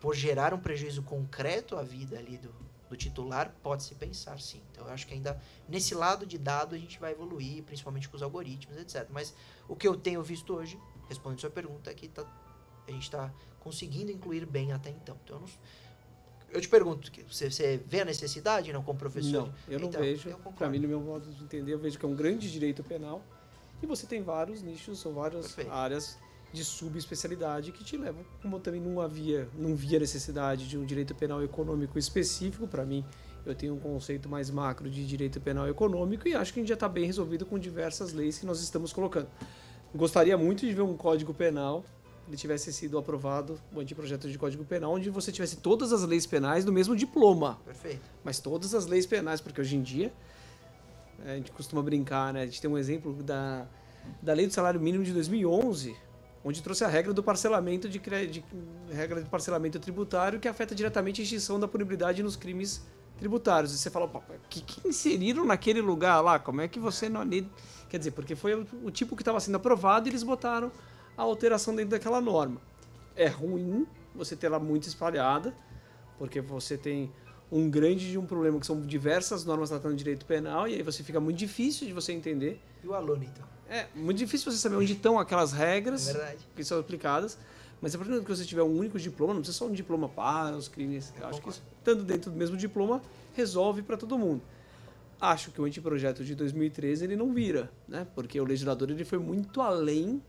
[0.00, 2.54] por gerar um prejuízo concreto à vida ali do,
[2.88, 4.62] do titular, pode-se pensar sim.
[4.72, 8.16] Então, eu acho que ainda nesse lado de dado a gente vai evoluir, principalmente com
[8.16, 9.06] os algoritmos, etc.
[9.10, 9.34] Mas
[9.68, 10.78] o que eu tenho visto hoje,
[11.08, 12.24] respondendo sua pergunta, é que tá,
[12.86, 15.16] a gente está conseguindo incluir bem até então.
[15.24, 15.48] Então, eu, não,
[16.50, 19.46] eu te pergunto, você, você, vê a necessidade, não, como professor?
[19.46, 20.34] Não, eu não então, vejo.
[20.56, 23.22] Para mim, no meu modo de entender, eu vejo que é um grande direito penal
[23.82, 25.70] e você tem vários nichos ou várias Perfeito.
[25.70, 26.18] áreas
[26.52, 30.84] de subespecialidade que te levam, como eu também não havia, não via necessidade de um
[30.84, 33.04] direito penal econômico específico para mim.
[33.44, 36.68] Eu tenho um conceito mais macro de direito penal econômico e acho que a gente
[36.68, 39.28] já está bem resolvido com diversas leis que nós estamos colocando.
[39.94, 41.84] Gostaria muito de ver um código penal
[42.28, 46.26] ele tivesse sido aprovado, o anteprojeto de Código Penal, onde você tivesse todas as leis
[46.26, 47.58] penais no mesmo diploma.
[47.64, 48.02] Perfeito.
[48.22, 50.12] Mas todas as leis penais, porque hoje em dia
[51.24, 52.42] a gente costuma brincar, né?
[52.42, 53.66] A gente tem um exemplo da,
[54.22, 55.96] da Lei do Salário Mínimo de 2011,
[56.44, 58.44] onde trouxe a regra do parcelamento de, de
[58.90, 62.82] regra de parcelamento tributário que afeta diretamente a extinção da punibilidade nos crimes
[63.18, 63.74] tributários.
[63.74, 66.38] E você fala, o que, que inseriram naquele lugar lá?
[66.38, 67.28] Como é que você não.
[67.88, 70.70] Quer dizer, porque foi o, tipo que estava sendo aprovado e eles botaram
[71.16, 72.60] a alteração dentro daquela norma.
[73.16, 75.54] É ruim você ter ela muito espalhada,
[76.18, 77.12] porque você tem
[77.50, 81.02] um grande de um problema que são diversas normas tratando direito penal e aí você
[81.02, 82.60] fica muito difícil de você entender.
[82.84, 83.57] E o aluno então?
[83.68, 87.38] É, muito difícil você saber onde estão aquelas regras é que são aplicadas.
[87.80, 90.56] Mas a partir que você tiver um único diploma, não precisa só um diploma para
[90.56, 91.12] os crimes.
[91.20, 93.00] Eu acho que isso, estando dentro do mesmo diploma,
[93.34, 94.42] resolve para todo mundo.
[95.20, 98.06] Acho que o anteprojeto de 2013 ele não vira, né?
[98.14, 100.22] Porque o legislador ele foi muito além,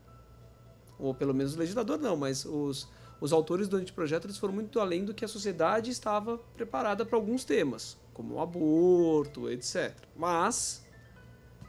[0.98, 2.88] ou pelo menos o legislador não, mas os,
[3.20, 7.16] os autores do anteprojeto eles foram muito além do que a sociedade estava preparada para
[7.16, 9.94] alguns temas, como o aborto, etc.
[10.16, 10.84] Mas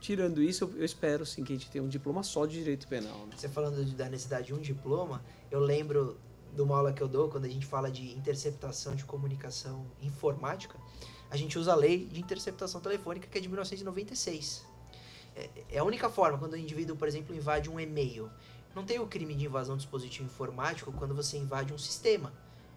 [0.02, 2.88] tirando isso, eu, eu, espero sim que a gente tenha um diploma só de direito
[2.88, 3.20] penal.
[3.28, 3.36] Né?
[3.38, 6.20] Você falando de, da necessidade de um diploma, eu lembro
[6.54, 10.78] de uma aula que eu dou quando a gente fala de interceptação de comunicação informática.
[11.30, 14.66] A gente usa a lei de interceptação telefônica que é de 1996.
[15.36, 18.30] É, é a única forma quando o indivíduo, por exemplo, invade um e-mail.
[18.76, 22.34] Não tem o crime de invasão de dispositivo informático quando você invade um sistema.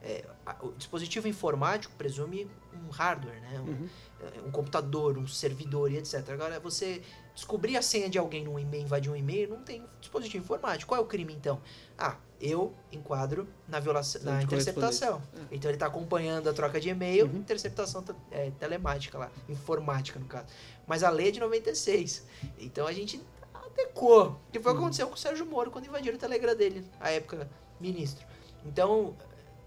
[0.06, 0.22] É,
[0.60, 3.58] o dispositivo informático presume um hardware, né?
[3.58, 3.88] Um, uhum.
[4.20, 6.28] É, um, computador, um servidor e etc.
[6.28, 7.00] Agora, você
[7.34, 10.90] descobrir a senha de alguém num e-mail, invadir um e-mail, não tem dispositivo informático.
[10.90, 11.58] Qual é o crime, então?
[11.96, 15.22] Ah, eu enquadro na violação, na interceptação.
[15.34, 15.54] É.
[15.54, 17.38] Então, ele está acompanhando a troca de e-mail, uhum.
[17.38, 20.48] interceptação é, telemática lá, informática, no caso.
[20.86, 22.26] Mas a lei é de 96.
[22.58, 23.22] Então, a gente
[23.54, 24.38] adequou.
[24.52, 24.84] Que foi o que uhum.
[24.84, 27.48] aconteceu com o Sérgio Moro quando invadiram o Telegram dele, a época
[27.80, 28.26] ministro.
[28.66, 29.16] Então,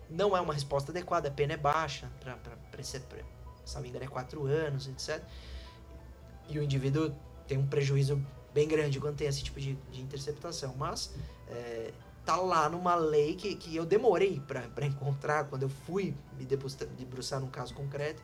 [0.10, 4.08] não é uma resposta adequada, a pena é baixa, para se não me engano é
[4.08, 5.22] 4 anos, etc.
[6.50, 7.14] E o indivíduo
[7.48, 10.74] tem um prejuízo bem grande quando tem esse tipo de, de interceptação.
[10.78, 11.14] Mas
[11.50, 11.92] é,
[12.26, 17.40] tá lá numa lei que, que eu demorei para encontrar quando eu fui me debruçar
[17.40, 18.22] num caso concreto,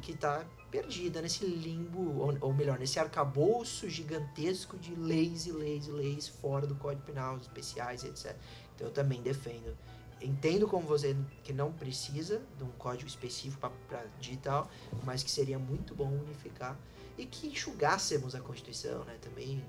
[0.00, 5.86] que tá perdida nesse limbo, ou, ou, melhor, nesse arcabouço gigantesco de leis e leis
[5.86, 8.36] e leis fora do Código Penal, especiais, etc.
[8.74, 9.76] Então eu também defendo
[10.20, 14.70] entendo como você que não precisa de um código específico para digital,
[15.04, 16.78] mas que seria muito bom unificar
[17.16, 19.16] e que enxugássemos a Constituição, né?
[19.20, 19.62] Também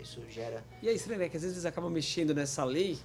[0.00, 0.64] isso gera.
[0.82, 1.28] E é estranho, né?
[1.28, 2.98] Que às vezes acabam mexendo nessa lei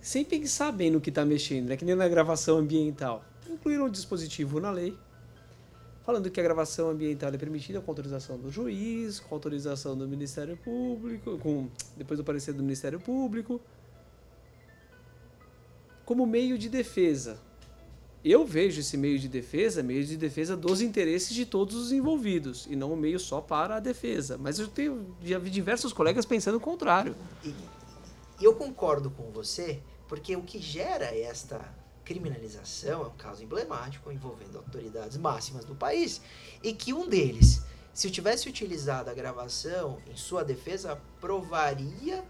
[0.00, 1.76] sem pensar bem no que está mexendo, né?
[1.76, 3.24] Que nem na gravação ambiental.
[3.48, 4.96] Incluíram um dispositivo na lei
[6.04, 10.56] falando que a gravação ambiental é permitida com autorização do juiz, com autorização do Ministério
[10.56, 13.60] Público, com depois do parecer do Ministério Público
[16.08, 17.38] como meio de defesa.
[18.24, 22.66] Eu vejo esse meio de defesa, meio de defesa dos interesses de todos os envolvidos,
[22.66, 24.38] e não um meio só para a defesa.
[24.38, 27.14] Mas eu tenho, já vi diversos colegas pensando o contrário.
[28.40, 31.60] Eu concordo com você, porque o que gera esta
[32.06, 36.22] criminalização é um caso emblemático envolvendo autoridades máximas do país,
[36.62, 37.60] e que um deles,
[37.92, 42.24] se tivesse utilizado a gravação em sua defesa, provaria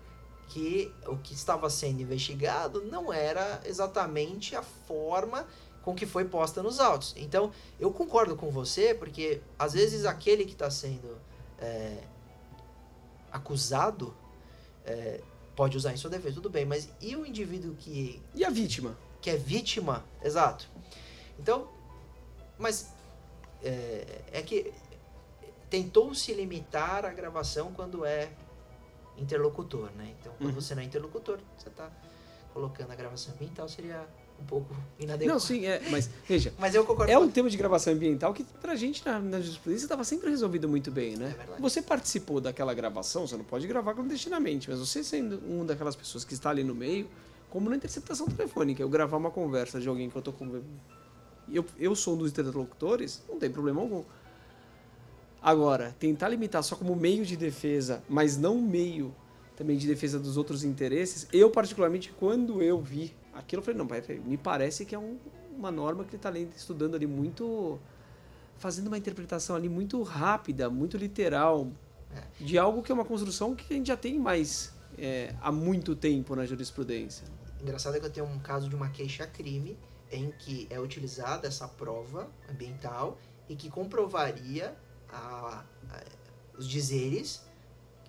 [0.49, 5.46] que o que estava sendo investigado não era exatamente a forma
[5.82, 7.14] com que foi posta nos autos.
[7.16, 11.16] Então, eu concordo com você, porque às vezes aquele que está sendo
[11.59, 11.99] é,
[13.30, 14.14] acusado
[14.84, 15.20] é,
[15.55, 18.22] pode usar em sua defesa, tudo bem, mas e o indivíduo que.
[18.34, 18.96] E a vítima?
[19.20, 20.68] Que é vítima, exato.
[21.38, 21.68] Então,
[22.59, 22.92] mas
[23.62, 24.72] é, é que
[25.68, 28.30] tentou se limitar a gravação quando é
[29.21, 30.14] interlocutor, né?
[30.21, 30.61] Então, quando uhum.
[30.61, 31.91] você não é interlocutor, você está
[32.53, 34.07] colocando a gravação ambiental, seria
[34.41, 35.33] um pouco inadequado.
[35.33, 36.53] Não, sim, é, mas veja.
[36.59, 37.11] mas eu concordo.
[37.11, 40.69] É um tema de gravação ambiental que pra gente na, na jurisprudência estava sempre resolvido
[40.69, 41.35] muito bem, né?
[41.57, 45.97] É você participou daquela gravação, você não pode gravar clandestinamente, mas você sendo uma daquelas
[45.97, 47.09] pessoas que está ali no meio,
[47.51, 50.62] como na interceptação telefônica, eu gravar uma conversa de alguém que eu tô com
[51.51, 54.05] eu, eu sou um dos interlocutores, não tem problema algum.
[55.49, 59.14] Agora, tentar limitar só como meio de defesa, mas não meio
[59.57, 61.26] também de defesa dos outros interesses.
[61.32, 63.88] Eu, particularmente, quando eu vi aquilo, eu falei, não,
[64.26, 65.16] me parece que é um,
[65.57, 67.78] uma norma que ele está estudando ali muito...
[68.59, 71.66] fazendo uma interpretação ali muito rápida, muito literal,
[72.14, 72.44] é.
[72.44, 75.96] de algo que é uma construção que a gente já tem mais é, há muito
[75.96, 77.26] tempo na jurisprudência.
[77.62, 79.78] Engraçado é que eu tenho um caso de uma queixa-crime
[80.12, 83.18] em que é utilizada essa prova ambiental
[83.49, 84.76] e que comprovaria
[85.11, 86.05] a, a,
[86.57, 87.43] os dizeres.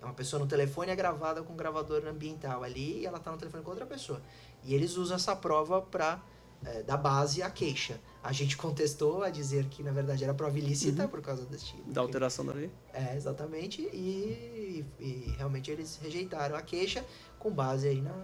[0.01, 3.37] Uma pessoa no telefone é gravada com um gravador ambiental ali e ela está no
[3.37, 4.21] telefone com outra pessoa.
[4.63, 6.21] E eles usam essa prova para
[6.63, 7.99] é, dar base à queixa.
[8.23, 11.09] A gente contestou a dizer que na verdade era prova ilícita uhum.
[11.09, 12.71] por causa desse da alteração da lei.
[12.93, 13.81] É, exatamente.
[13.81, 17.05] E, e, realmente eles rejeitaram a queixa
[17.37, 18.15] com base aí na,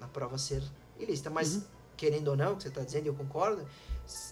[0.00, 0.62] na prova ser
[0.98, 1.28] ilícita.
[1.28, 1.62] Mas uhum
[2.02, 3.64] querendo ou não, que você está dizendo, eu concordo,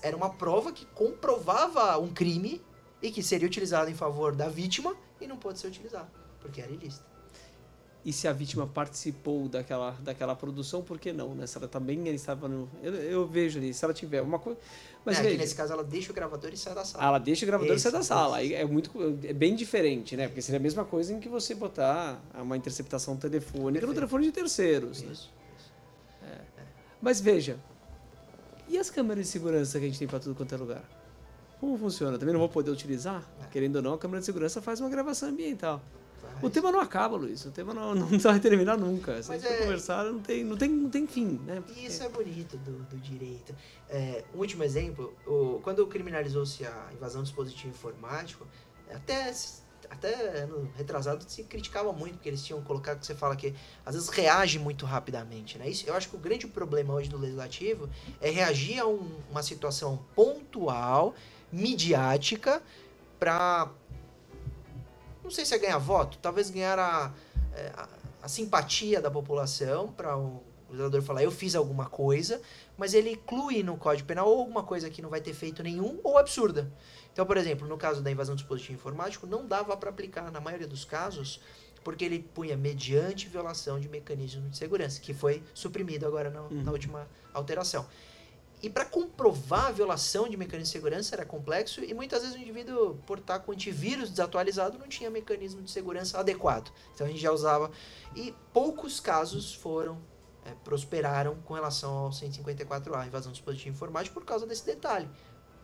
[0.02, 2.60] era uma prova que comprovava um crime
[3.02, 6.70] e que seria utilizado em favor da vítima e não pode ser utilizado, porque era
[6.70, 7.10] ilícito.
[8.02, 11.34] E se a vítima participou daquela, daquela produção, por que não?
[11.34, 11.46] Né?
[11.46, 12.66] Se ela também estava no.
[12.82, 14.58] Eu, eu, vejo ali, se ela tiver uma coisa.
[15.04, 17.04] Mas é, nesse caso ela deixa o gravador e sai da sala.
[17.04, 18.42] ela deixa o gravador esse, e sai da sala.
[18.42, 18.90] É muito
[19.22, 20.28] é bem diferente, né?
[20.28, 23.88] Porque seria a mesma coisa em que você botar uma interceptação telefônica Perfeito.
[23.88, 25.02] no telefone de terceiros.
[25.02, 25.12] Né?
[25.12, 25.30] Isso.
[26.22, 26.38] Né?
[27.02, 27.58] Mas veja,
[28.66, 30.99] e as câmeras de segurança que a gente tem para tudo quanto é lugar?
[31.60, 32.18] Como funciona?
[32.18, 33.22] Também não vou poder utilizar?
[33.42, 33.46] É.
[33.48, 35.82] Querendo ou não, a câmera de segurança faz uma gravação ambiental.
[36.22, 36.42] Faz.
[36.42, 37.44] O tema não acaba, Luiz.
[37.44, 39.22] O tema não, não vai terminar nunca.
[39.22, 39.58] Se a gente é...
[39.58, 41.38] conversar, não tem, não, tem, não tem fim.
[41.44, 41.62] Né?
[41.64, 41.80] Porque...
[41.80, 43.54] Isso é bonito do, do direito.
[43.90, 48.46] É, um último exemplo, o, quando criminalizou-se a invasão do dispositivo informático,
[48.90, 49.30] até
[49.90, 53.52] até no retrasado se criticava muito, porque eles tinham colocado que você fala que
[53.84, 55.68] às vezes reage muito rapidamente, né?
[55.68, 57.88] Isso, eu acho que o grande problema hoje do legislativo
[58.20, 61.14] é reagir a um, uma situação pontual,
[61.52, 62.62] midiática,
[63.18, 63.70] para
[65.22, 67.12] não sei se é ganhar voto, talvez ganhar a,
[67.54, 67.88] é, a,
[68.22, 72.40] a simpatia da população para o legislador falar eu fiz alguma coisa,
[72.78, 76.00] mas ele inclui no Código Penal ou alguma coisa que não vai ter feito nenhum
[76.02, 76.72] ou absurda.
[77.12, 80.40] Então, por exemplo, no caso da invasão do dispositivo informático, não dava para aplicar, na
[80.40, 81.40] maioria dos casos,
[81.82, 86.62] porque ele punha mediante violação de mecanismo de segurança, que foi suprimido agora na, uhum.
[86.62, 87.86] na última alteração.
[88.62, 92.38] E para comprovar a violação de mecanismo de segurança era complexo e muitas vezes o
[92.38, 96.70] indivíduo, por estar com antivírus desatualizado, não tinha mecanismo de segurança adequado.
[96.94, 97.70] Então a gente já usava.
[98.14, 99.98] E poucos casos foram,
[100.44, 105.08] é, prosperaram com relação ao 154A, invasão do dispositivo informático, por causa desse detalhe,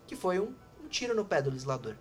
[0.06, 0.54] que foi um
[0.86, 1.96] um tiro no pé do legislador.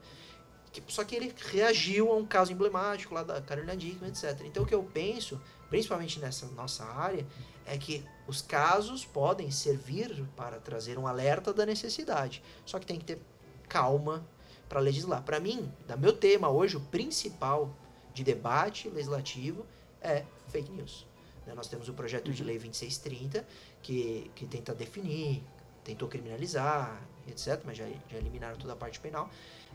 [0.87, 4.41] Só que ele reagiu a um caso emblemático lá da Carolina Dickman, etc.
[4.43, 7.25] Então o que eu penso, principalmente nessa nossa área,
[7.65, 12.43] é que os casos podem servir para trazer um alerta da necessidade.
[12.65, 13.19] Só que tem que ter
[13.67, 14.25] calma
[14.69, 15.23] para legislar.
[15.23, 17.75] Para mim, da meu tema hoje, o principal
[18.13, 19.65] de debate legislativo
[20.01, 21.05] é fake news.
[21.45, 23.45] Né, nós temos o projeto de lei 2630,
[23.81, 25.43] que, que tenta definir,
[25.83, 29.29] tentou criminalizar, etc., mas já, já eliminaram toda a parte penal,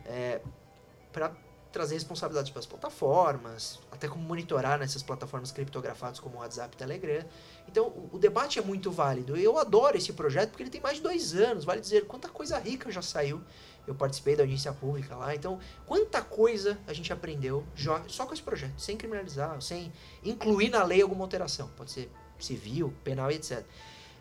[0.05, 0.41] é,
[1.13, 1.33] para
[1.73, 7.25] trazer responsabilidades para as plataformas, até como monitorar nessas plataformas criptografadas como WhatsApp e Telegram.
[7.69, 9.37] Então, o, o, debate é muito válido.
[9.37, 11.65] Eu adoro esse projeto porque ele tem mais de dois anos.
[11.65, 13.41] Vale dizer, quanta coisa rica já saiu.
[13.87, 15.35] Eu participei da audiência pública lá.
[15.35, 17.65] Então, quanta coisa a gente aprendeu
[18.09, 19.93] só com esse projeto, sem criminalizar, sem
[20.25, 21.69] incluir na lei alguma alteração.
[21.77, 23.65] Pode ser civil, penal e etc.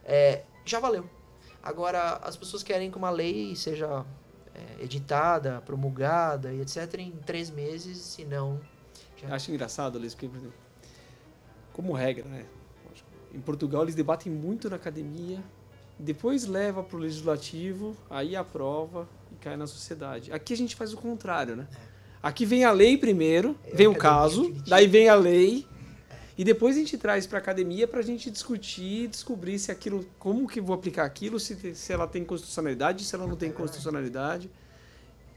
[0.05, 1.09] É, já valeu.
[1.61, 4.05] Agora, as pessoas querem que uma lei seja
[4.59, 6.95] é, editada, promulgada e etc.
[6.99, 8.59] em três meses, se não.
[9.17, 9.35] Já...
[9.35, 10.29] Acho engraçado, Luiz, porque,
[11.73, 12.45] como regra, né?
[13.33, 15.39] Em Portugal eles debatem muito na academia,
[15.97, 20.31] depois leva para o legislativo, aí aprova e cai na sociedade.
[20.31, 21.67] Aqui a gente faz o contrário, né?
[21.71, 21.99] É.
[22.21, 25.65] Aqui vem a lei primeiro, é vem o caso, daí vem a lei,
[26.39, 30.05] e depois a gente traz para a academia para a gente discutir, descobrir se aquilo,
[30.17, 34.49] como que vou aplicar aquilo, se, se ela tem constitucionalidade, se ela não tem constitucionalidade.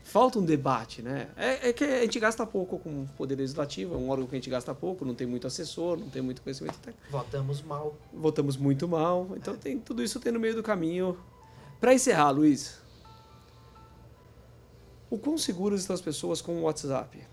[0.05, 1.27] Falta um debate, né?
[1.37, 4.37] É, é, que a gente gasta pouco com o Poder Legislativo, é um órgão que
[4.37, 7.11] a gente gasta pouco, não tem muito assessor, não tem muito conhecimento técnico.
[7.11, 7.97] Votamos mal.
[8.13, 9.29] Votamos muito mal.
[9.37, 9.57] Então é.
[9.57, 11.19] tem tudo isso tem no meio do caminho.
[11.81, 12.79] Para encerrar, Luiz,
[15.11, 17.32] o quão seguras estão as pessoas com o WhatsApp?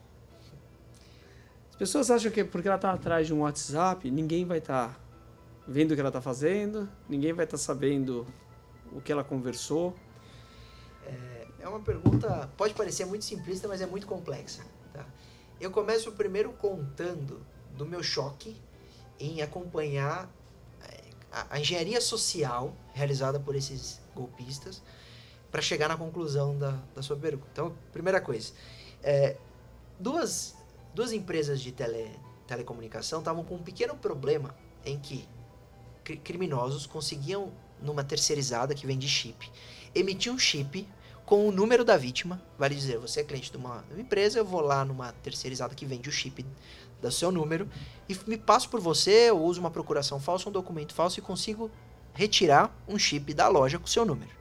[1.80, 5.00] Pessoas acham que porque ela está atrás de um WhatsApp, ninguém vai estar tá
[5.66, 8.28] vendo o que ela está fazendo, ninguém vai estar tá sabendo
[8.92, 9.96] o que ela conversou.
[11.06, 14.62] É, é uma pergunta, pode parecer muito simplista, mas é muito complexa.
[14.94, 15.06] Tá?
[15.60, 17.42] Eu começo primeiro contando
[17.78, 18.58] do meu choque
[19.18, 20.30] em acompanhar
[20.84, 21.02] é,
[21.32, 24.84] a, a engenharia social realizada por esses golpistas
[25.50, 27.48] para chegar na conclusão da, da sua pergunta.
[27.54, 28.52] Então, primeira coisa,
[29.02, 29.38] é,
[29.98, 30.59] duas
[30.94, 32.10] duas empresas de tele,
[32.48, 35.28] telecomunicação estavam com um pequeno problema em que
[36.04, 39.50] cri- criminosos conseguiam, numa terceirizada que vende chip,
[39.96, 40.88] emitir um chip
[41.26, 42.42] com o número da vítima.
[42.58, 45.74] Vale dizer, você é cliente de uma de uma empresa, eu vou lá numa terceirizada
[45.76, 46.46] que vende o chip
[47.02, 47.70] do seu número
[48.10, 51.72] e me passo por você, eu uso uma procuração falsa, um documento falso e consigo
[52.14, 54.32] retirar um chip da loja com o seu número.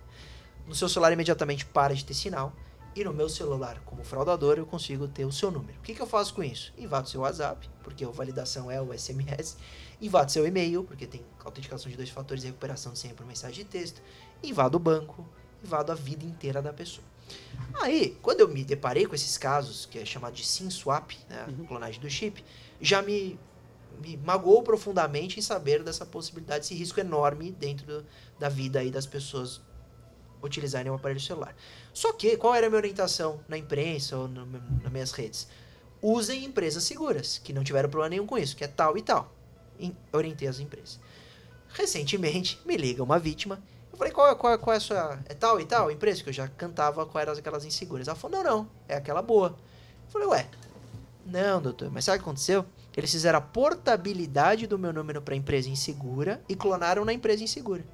[0.67, 2.53] No seu celular imediatamente para de ter sinal
[2.95, 5.79] e no meu celular, como fraudador, eu consigo ter o seu número.
[5.79, 6.73] O que, que eu faço com isso?
[6.77, 9.57] Invado seu WhatsApp, porque a validação é o SMS,
[10.01, 13.65] invado seu e-mail, porque tem autenticação de dois fatores e recuperação de senha por mensagem
[13.65, 14.03] de texto,
[14.43, 15.25] invado o banco,
[15.63, 17.07] invado a vida inteira da pessoa.
[17.83, 21.47] Aí, quando eu me deparei com esses casos, que é chamado de SIM swap, né,
[21.47, 22.43] a clonagem do chip,
[22.81, 23.39] já me,
[24.03, 28.07] me magoou profundamente em saber dessa possibilidade, esse risco enorme dentro do-
[28.39, 29.61] da vida aí das pessoas
[30.43, 31.55] utilizarem o aparelho celular.
[31.93, 35.49] Só que, qual era a minha orientação na imprensa ou no, nas minhas redes?
[36.01, 39.33] Usem empresas seguras, que não tiveram problema nenhum com isso, que é tal e tal.
[39.81, 41.01] Em- orientei as empresas.
[41.71, 43.61] Recentemente, me liga uma vítima.
[43.93, 45.19] Eu falei, qual, é- qual, é- qual é a sua.
[45.27, 46.23] É tal e tal empresa?
[46.23, 48.07] Que eu já cantava quais eram aquelas inseguras.
[48.09, 49.49] Ela falou, não, não, é aquela boa.
[50.07, 50.49] Eu falei, ué,
[51.27, 52.65] não, doutor, mas sabe o que aconteceu?
[52.97, 57.85] Eles fizeram a portabilidade do meu número para empresa insegura e clonaram na empresa insegura.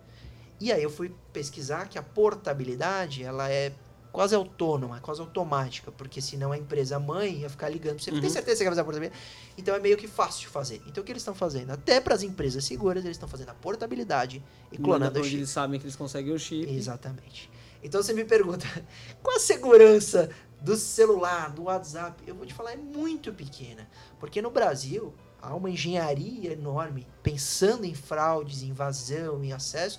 [0.60, 3.72] E aí eu fui pesquisar que a portabilidade, ela é
[4.14, 8.12] quase autônoma, quase automática, porque senão a empresa mãe ia ficar ligando pra você.
[8.12, 8.20] Uhum.
[8.20, 9.20] Tem certeza que você quer fazer a portabilidade?
[9.58, 10.80] Então é meio que fácil de fazer.
[10.86, 11.72] Então o que eles estão fazendo?
[11.72, 14.40] Até para as empresas seguras, eles estão fazendo a portabilidade
[14.70, 15.36] e Manda clonando o chip.
[15.36, 16.72] eles sabem que eles conseguem o chip.
[16.72, 17.50] Exatamente.
[17.82, 18.64] Então você me pergunta,
[19.20, 20.30] qual a segurança
[20.60, 22.22] do celular, do WhatsApp?
[22.24, 23.88] Eu vou te falar, é muito pequena.
[24.20, 29.98] Porque no Brasil há uma engenharia enorme pensando em fraudes, em invasão, em acesso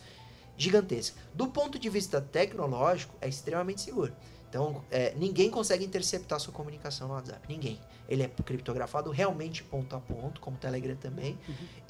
[0.57, 1.17] gigantesca.
[1.33, 4.13] Do ponto de vista tecnológico, é extremamente seguro.
[4.49, 7.45] Então, é, ninguém consegue interceptar sua comunicação no WhatsApp.
[7.49, 7.77] Ninguém.
[8.07, 11.37] Ele é criptografado realmente ponto a ponto, como o Telegram também.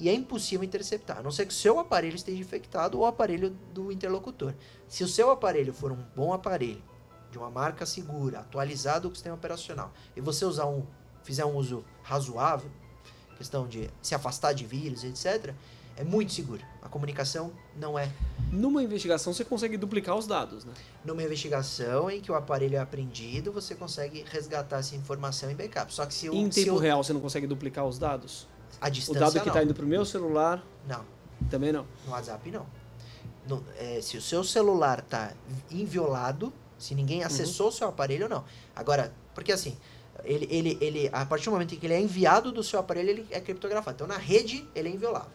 [0.00, 1.18] E é impossível interceptar.
[1.18, 4.52] A não ser que o seu aparelho esteja infectado ou o aparelho do interlocutor.
[4.88, 6.82] Se o seu aparelho for um bom aparelho,
[7.30, 10.84] de uma marca segura, atualizado com o sistema operacional, e você usar um,
[11.22, 12.70] fizer um uso razoável,
[13.36, 15.54] questão de se afastar de vírus, etc.,
[15.96, 16.62] é muito seguro.
[16.82, 18.08] A comunicação não é
[18.52, 20.72] Numa investigação você consegue duplicar os dados, né?
[21.04, 25.92] numa investigação em que o aparelho é apreendido, você consegue resgatar essa informação em backup.
[25.92, 28.46] Só que se o, em tempo o- real você não consegue duplicar os dados?
[28.80, 31.04] a O distância dado que está indo pro meu celular Não,
[31.50, 31.86] também não.
[32.04, 32.66] no WhatsApp não.
[33.48, 35.32] No- é, se o seu celular tá
[35.70, 38.44] inviolado, se ninguém acessou o seu aparelho, não.
[38.74, 39.76] Agora, porque assim,
[40.24, 43.10] ele, ele, ele, a partir do momento em que ele é enviado do seu aparelho,
[43.10, 43.94] ele é criptografado.
[43.94, 45.30] Então, na rede, ele é inviolável.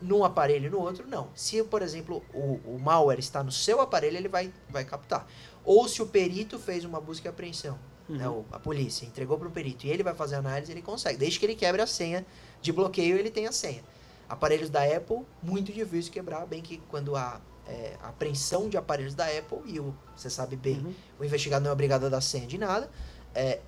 [0.00, 1.28] Num aparelho e no outro, não.
[1.34, 5.26] Se, por exemplo, o, o malware está no seu aparelho, ele vai, vai captar.
[5.64, 7.76] Ou se o perito fez uma busca e apreensão,
[8.08, 10.82] né, o- a polícia entregou para o perito e ele vai fazer a análise, ele
[10.82, 11.18] consegue.
[11.18, 12.24] Desde que ele quebre a senha
[12.62, 13.82] de bloqueio, ele tem a senha.
[14.28, 19.14] Aparelhos da Apple, muito difícil quebrar, bem que quando há é, a apreensão de aparelhos
[19.14, 20.94] da Apple, e o, você sabe bem, Uhum.
[21.20, 22.88] o investigado não é obrigado a dar senha de nada,
[23.34, 23.60] é,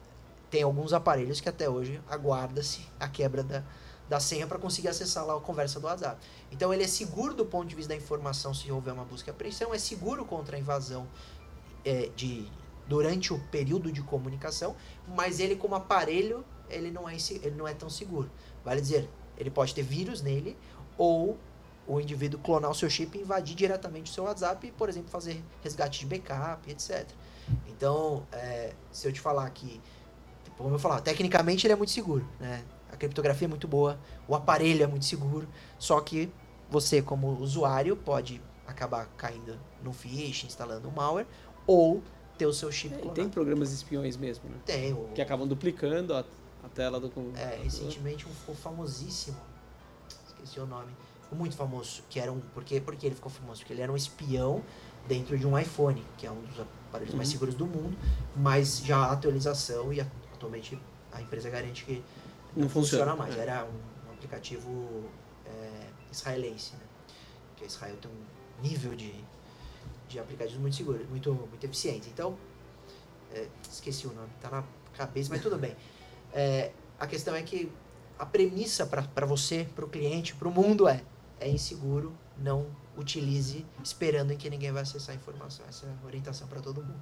[0.51, 3.62] tem alguns aparelhos que até hoje aguarda-se a quebra da,
[4.11, 6.21] da senha para conseguir acessar lá a conversa do WhatsApp.
[6.51, 9.33] Então ele é seguro do ponto de vista da informação se houver uma busca e
[9.33, 11.07] apreensão, é seguro contra a invasão
[11.85, 12.51] é, de
[12.89, 14.75] durante o período de comunicação,
[15.15, 18.29] mas ele como aparelho ele não é ele não é tão seguro.
[18.65, 19.09] Vale dizer,
[19.39, 20.57] ele pode ter vírus nele
[20.99, 21.39] ou
[21.87, 25.09] o indivíduo clonar o seu chip e invadir diretamente o seu WhatsApp e, por exemplo,
[25.09, 27.09] fazer resgate de backup, etc.
[27.69, 29.81] Então, é, se eu te falar que,
[30.45, 32.65] tipo, como eu falar, tecnicamente ele é muito seguro, né?
[33.05, 33.99] Criptografia é muito boa,
[34.29, 35.49] o aparelho é muito seguro,
[35.79, 36.31] só que
[36.69, 41.27] você, como usuário, pode acabar caindo no phishing, instalando um malware,
[41.67, 42.03] ou
[42.37, 43.15] ter o seu chip É, clonado.
[43.15, 44.57] tem programas espiões mesmo, né?
[44.67, 46.21] Tem, o, Que acabam duplicando a,
[46.63, 49.39] a tela do é, recentemente um ficou famosíssimo,
[50.29, 50.93] esqueci o nome,
[51.23, 54.63] ficou muito famoso, que era um, por ele ficou famoso, porque ele era um espião
[55.09, 57.33] dentro de um iPhone, que é um dos aparelhos mais Uhum.
[57.33, 57.97] seguros do mundo,
[58.37, 60.79] mas já a atualização e a- atualmente
[61.13, 62.03] a empresa garante que
[62.57, 63.37] Não funciona, mais.
[63.37, 63.41] é.
[63.41, 65.05] Era um, um aplicativo
[65.47, 66.83] é, israelense, né?
[67.57, 69.15] Que Israel tem um nível de,
[70.09, 72.09] de aplicativos muito seguros, muito, muito eficientes.
[72.09, 72.37] Então,
[73.33, 75.77] é, esqueci o nome, tá na cabeça, mas tudo bem.
[76.33, 77.73] É, a questão é que
[78.17, 81.03] a premissa para você, para o cliente, para o mundo é
[81.41, 85.65] é inseguro, não utilize esperando em que ninguém vai acessar a informação.
[85.67, 87.01] Essa é a orientação para todo mundo.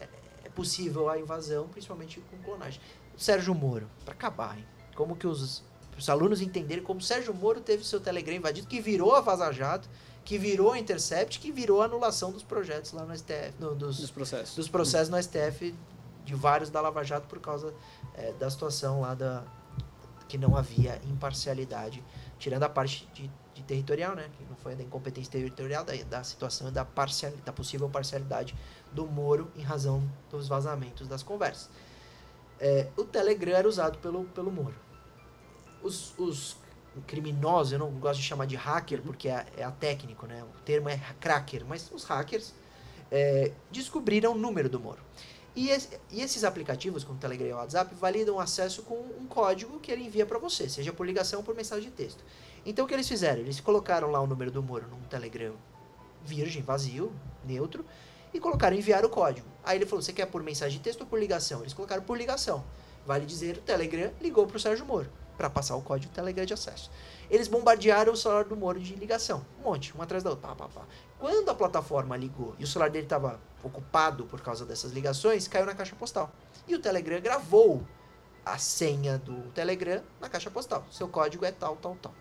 [0.00, 0.08] É,
[0.44, 2.80] é possível a invasão, principalmente com clonagem.
[3.22, 4.64] Sérgio Moro, para acabar, hein?
[4.94, 5.62] Como que os,
[5.98, 9.88] os alunos entenderem como Sérgio Moro teve seu Telegram invadido, que virou a Vaza Jato,
[10.24, 13.98] que virou a Intercept, que virou a anulação dos projetos lá no STF, no- dos,
[13.98, 14.56] Dos processos.
[14.56, 15.74] dos processos no STF
[16.24, 17.74] de vários da Lava Jato por causa
[18.14, 19.42] eh, da situação lá da
[20.28, 22.04] que não havia imparcialidade,
[22.38, 24.28] tirando a parte de, de territorial, né?
[24.38, 28.54] Que não foi da incompetência territorial, da, da situação da, parcial, da possível parcialidade
[28.92, 31.68] do Moro em razão dos vazamentos das conversas.
[32.60, 34.74] É, o Telegram era usado pelo, pelo Moro.
[35.82, 36.56] Os, os
[37.06, 40.42] criminosos, eu não gosto de chamar de hacker porque é, é a técnico, né?
[40.44, 42.52] O termo é cracker, mas os hackers
[43.10, 45.00] é, descobriram o número do Moro.
[45.54, 49.80] E, esse, e, esses aplicativos, como Telegram e WhatsApp, validam o acesso com um código
[49.80, 52.22] que ele envia para você, seja por ligação ou por mensagem de texto.
[52.64, 53.40] Então o que eles fizeram?
[53.40, 55.54] Eles colocaram lá o número do Moro num Telegram
[56.24, 57.12] virgem, vazio,
[57.44, 57.84] neutro,
[58.32, 59.48] e colocaram enviar o código.
[59.64, 61.60] Aí ele falou: você quer por mensagem de texto ou por ligação?
[61.60, 62.64] Eles colocaram por ligação.
[63.06, 65.10] Vale dizer, o Telegram ligou para o Sérgio Moro
[65.40, 66.90] para passar o código Telegram de acesso.
[67.30, 69.44] Eles bombardearam o celular do Moro de ligação.
[69.58, 70.48] Um monte, um atrás da outra.
[70.48, 70.82] Pá, pá, pá.
[71.18, 75.64] Quando a plataforma ligou e o celular dele estava ocupado por causa dessas ligações, caiu
[75.64, 76.30] na caixa postal.
[76.68, 77.82] E o Telegram gravou
[78.44, 80.84] a senha do Telegram na caixa postal.
[80.90, 82.14] Seu código é tal, tal, tal.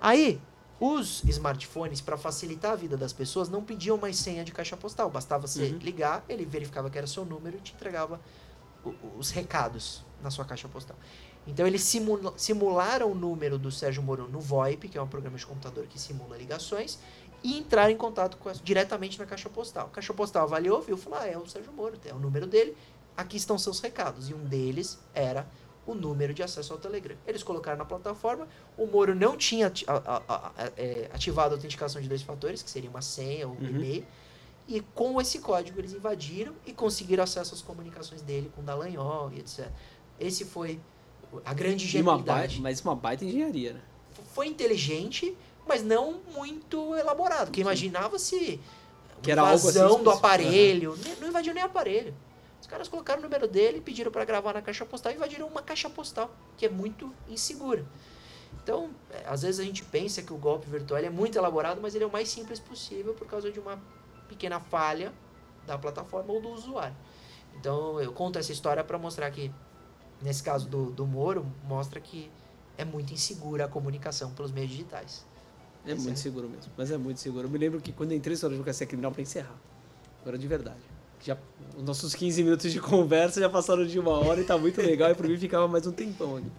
[0.00, 0.40] Aí,
[0.80, 5.08] os smartphones, para facilitar a vida das pessoas, não pediam mais senha de caixa postal.
[5.08, 5.78] Bastava você uhum.
[5.78, 8.20] ligar, ele verificava que era seu número e te entregava
[9.16, 10.96] os recados na sua caixa postal.
[11.46, 15.36] Então eles simula, simularam o número do Sérgio Moro no VoIP, que é um programa
[15.36, 16.98] de computador que simula ligações,
[17.42, 19.86] e entraram em contato com diretamente na caixa postal.
[19.86, 22.76] A caixa postal avaliou, viu, falou: ah, é o Sérgio Moro, é o número dele,
[23.16, 24.30] aqui estão seus recados.
[24.30, 25.46] E um deles era
[25.86, 27.16] o número de acesso ao Telegram.
[27.26, 29.72] Eles colocaram na plataforma, o Moro não tinha
[30.76, 33.68] é, ativado a autenticação de dois fatores, que seria uma senha ou um uhum.
[33.68, 34.06] e-mail,
[34.66, 39.40] e com esse código eles invadiram e conseguiram acesso às comunicações dele com Dallagnol e
[39.40, 39.68] etc.
[40.18, 40.80] Esse foi
[41.44, 42.60] a grande genialidade.
[42.60, 43.80] mas uma baita engenharia, né?
[44.32, 47.46] Foi inteligente, mas não muito elaborado.
[47.46, 48.60] Porque imaginava-se
[49.22, 50.92] que era algo assim, do aparelho.
[50.92, 51.16] Uhum.
[51.20, 52.14] Não invadiu nem o aparelho.
[52.64, 55.60] Os caras colocaram o número dele, pediram para gravar na caixa postal e invadiram uma
[55.60, 57.84] caixa postal, que é muito insegura.
[58.54, 61.94] Então, é, às vezes a gente pensa que o golpe virtual é muito elaborado, mas
[61.94, 63.78] ele é o mais simples possível por causa de uma
[64.30, 65.12] pequena falha
[65.66, 66.96] da plataforma ou do usuário.
[67.60, 69.52] Então, eu conto essa história para mostrar que
[70.22, 72.30] nesse caso do, do Moro, mostra que
[72.78, 75.26] é muito insegura a comunicação pelos meios digitais.
[75.86, 77.46] É muito seguro mesmo, mas é muito seguro.
[77.46, 79.58] Eu me lembro que quando eu entrei na advocacia criminal para encerrar,
[80.22, 80.93] agora de verdade.
[81.24, 81.38] Já,
[81.74, 85.10] os nossos 15 minutos de conversa já passaram de uma hora e tá muito legal
[85.10, 86.52] e para mim ficava mais um tempão aqui.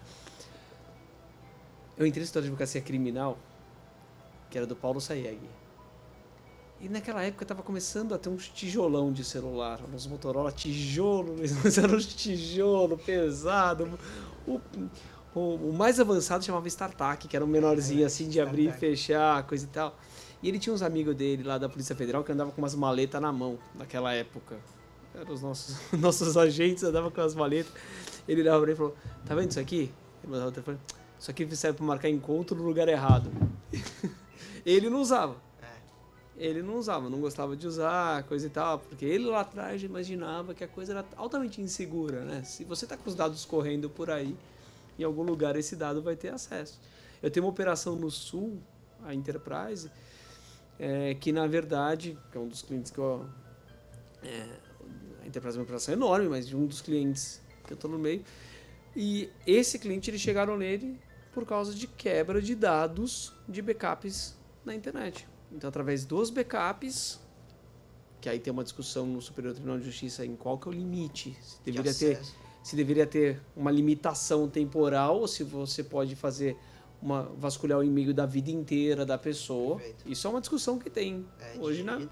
[1.96, 3.38] Eu entrei na advocacia criminal,
[4.50, 5.38] que era do Paulo Sayeg.
[6.80, 11.78] E naquela época estava começando a ter uns tijolão de celular, uns Motorola tijolo, mas
[11.78, 13.96] era uns tijolo pesado.
[14.44, 14.60] O,
[15.32, 18.72] o, o, mais avançado chamava StarTAC, que era um menorzinho é, assim de abrir e
[18.72, 19.96] fechar, coisa e tal.
[20.42, 23.20] E ele tinha uns amigos dele lá da Polícia Federal que andavam com umas maletas
[23.20, 24.56] na mão naquela época.
[25.14, 27.72] Eram os nossos, nossos agentes, andavam com as maletas.
[28.28, 29.90] Ele olhava pra ele e falou: Tá vendo isso aqui?
[30.22, 30.78] Ele mandava o telefone:
[31.18, 33.30] Isso aqui serve para marcar encontro no lugar errado.
[34.64, 35.46] ele não usava
[36.38, 40.54] ele não usava, não gostava de usar, coisa e tal, porque ele lá atrás imaginava
[40.54, 42.42] que a coisa era altamente insegura, né?
[42.44, 44.36] Se você está com os dados correndo por aí,
[44.98, 46.78] em algum lugar esse dado vai ter acesso.
[47.22, 48.58] Eu tenho uma operação no Sul,
[49.04, 49.90] a Enterprise,
[50.78, 53.26] é, que na verdade, que é um dos clientes que eu...
[54.22, 54.46] É,
[55.22, 57.98] a Enterprise é uma operação enorme, mas de um dos clientes que eu estou no
[57.98, 58.22] meio,
[58.94, 60.98] e esse cliente, eles chegaram nele
[61.34, 65.28] por causa de quebra de dados de backups na internet.
[65.52, 67.20] Então, através dos backups,
[68.20, 70.74] que aí tem uma discussão no Superior Tribunal de Justiça em qual que é o
[70.74, 71.36] limite.
[71.42, 72.20] Se deveria ter,
[72.62, 76.56] se deveria ter uma limitação temporal ou se você pode fazer
[77.06, 79.76] uma vasculhar o e-mail da vida inteira da pessoa.
[79.76, 80.10] Perfeito.
[80.10, 82.02] Isso é uma discussão que tem é, hoje na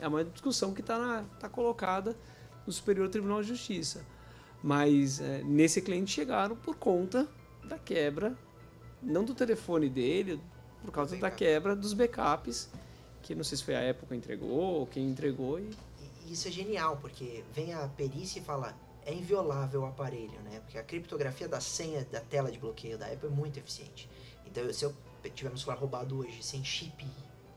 [0.00, 2.16] é uma discussão que está tá colocada
[2.66, 4.02] no Superior Tribunal de Justiça.
[4.62, 7.28] Mas é, nesse cliente chegaram por conta
[7.64, 8.34] da quebra,
[9.02, 10.40] não do telefone dele,
[10.80, 12.70] por causa da quebra dos backups,
[13.22, 15.60] que não sei se foi a época que entregou ou quem entregou.
[15.60, 15.70] E...
[16.26, 20.60] Isso é genial, porque vem a perícia e fala, é inviolável o aparelho, né?
[20.60, 24.08] Porque a criptografia da senha da tela de bloqueio da Apple é muito eficiente.
[24.50, 24.94] Então, se eu
[25.34, 27.06] tiver meu celular roubado hoje, sem chip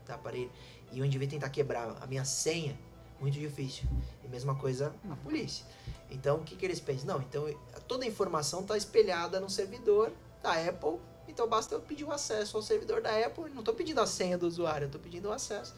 [0.06, 0.50] da aparelho,
[0.92, 2.78] e eu indivíduo tentar quebrar a minha senha,
[3.20, 3.84] muito difícil.
[4.22, 5.64] E mesma coisa a polícia.
[6.10, 7.06] Então, o que, que eles pensam?
[7.06, 7.46] Não, então
[7.88, 10.12] toda a informação está espelhada no servidor
[10.42, 10.98] da Apple
[11.28, 13.50] então basta eu pedir o acesso ao servidor da Apple.
[13.50, 15.74] Não estou pedindo a senha do usuário, estou pedindo o acesso.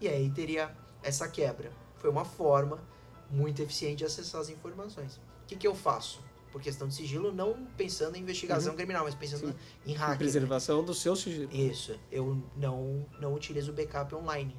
[0.00, 1.72] E aí teria essa quebra.
[1.96, 2.78] Foi uma forma
[3.30, 5.16] muito eficiente de acessar as informações.
[5.16, 6.20] O que, que eu faço?
[6.50, 8.76] Por questão de sigilo, não pensando em investigação uhum.
[8.76, 9.54] criminal, mas pensando Sim.
[9.86, 10.18] em hack.
[10.18, 11.50] Preservação do seu sigilo.
[11.52, 11.98] Isso.
[12.10, 14.56] Eu não, não utilizo o backup online.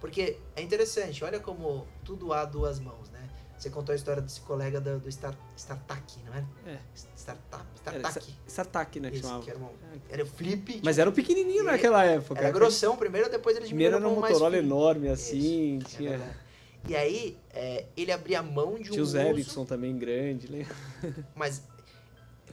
[0.00, 3.28] Porque é interessante, olha como tudo há duas mãos, né?
[3.58, 6.46] Você contou a história desse colega do, do Star, StarTAC, não era?
[6.64, 6.78] É.
[7.16, 7.98] Startup, Era
[8.46, 9.00] StarTAC.
[9.00, 9.42] Né, Isso, chamava.
[9.42, 9.68] que era, um,
[10.08, 10.80] era o flip.
[10.84, 12.40] Mas tipo, era o pequenininho E- naquela época.
[12.40, 16.10] Era grossão primeiro, depois eles Primeiro era um Motorola enorme, assim, Isso, é tinha...
[16.10, 16.47] verdade.
[16.86, 20.74] E aí, é, ele abria mão de um Tinha os uso, Ericsson também grande, lembra?
[21.34, 21.62] mas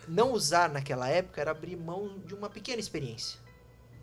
[0.08, 3.40] não usar naquela época era abrir mão de uma pequena experiência.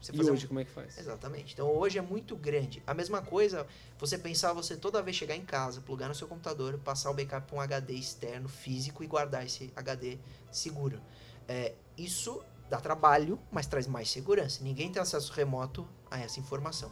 [0.00, 0.98] Você E fazer um- hoje, como é que faz?
[0.98, 1.52] Exatamente.
[1.52, 2.82] Então hoje é muito grande.
[2.86, 3.66] A mesma coisa,
[3.98, 7.46] você pensar você toda vez chegar em casa, plugar no seu computador, passar o backup
[7.46, 10.18] para um HD externo, físico e guardar esse HD
[10.50, 11.00] seguro.
[11.46, 14.64] É, isso dá trabalho, mas traz mais segurança.
[14.64, 16.90] Ninguém tem acesso remoto a essa informação.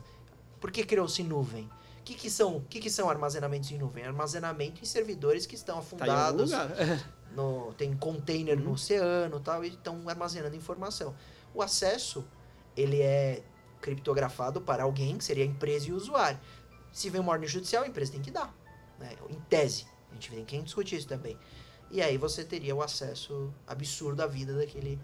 [0.60, 1.68] Por que criou-se nuvem?
[2.00, 4.04] O que, que são, que, que são armazenamentos em nuvem?
[4.04, 6.70] Armazenamento em servidores que estão Tá afundados lugar.
[7.36, 8.72] no, tem container no Uhum.
[8.72, 11.14] oceano e tal, e estão armazenando informação.
[11.54, 12.26] O acesso,
[12.76, 13.42] ele é
[13.80, 16.38] criptografado para alguém, que seria a empresa e o usuário.
[16.92, 18.54] Se vem uma ordem judicial, a empresa tem que dar,
[18.98, 19.14] né?
[19.28, 19.86] em tese.
[20.10, 21.38] A gente tem que discutir isso também.
[21.90, 24.98] E aí você teria o acesso absurdo à vida daquele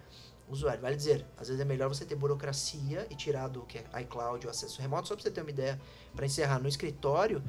[0.48, 0.80] usuário.
[0.80, 4.46] Vale dizer, às vezes é melhor você ter burocracia e tirar do que é iCloud
[4.46, 5.80] o acesso remoto, só para você ter uma ideia,
[6.14, 7.42] para encerrar no escritório,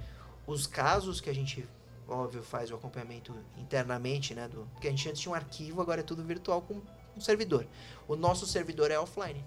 [0.45, 1.67] os casos que a gente
[2.07, 4.47] óbvio, faz o acompanhamento internamente, né?
[4.47, 6.81] Do, porque a gente antes tinha um arquivo, agora é tudo virtual com
[7.15, 7.67] um servidor.
[8.07, 9.43] O nosso servidor é offline.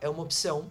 [0.00, 0.70] É uma opção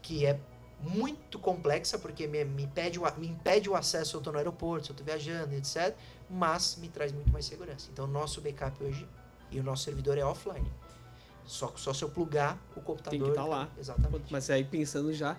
[0.00, 0.38] que é
[0.80, 4.38] muito complexa, porque me, me, pede o, me impede o acesso se eu estou no
[4.38, 5.94] aeroporto, se eu estou viajando, etc.
[6.30, 7.88] Mas me traz muito mais segurança.
[7.92, 9.06] Então, nosso backup hoje
[9.50, 10.70] e o nosso servidor é offline.
[11.48, 13.18] Só, só se eu plugar o computador.
[13.18, 13.70] Tem que tá lá.
[13.78, 14.30] Exatamente.
[14.30, 15.34] Mas aí pensando já,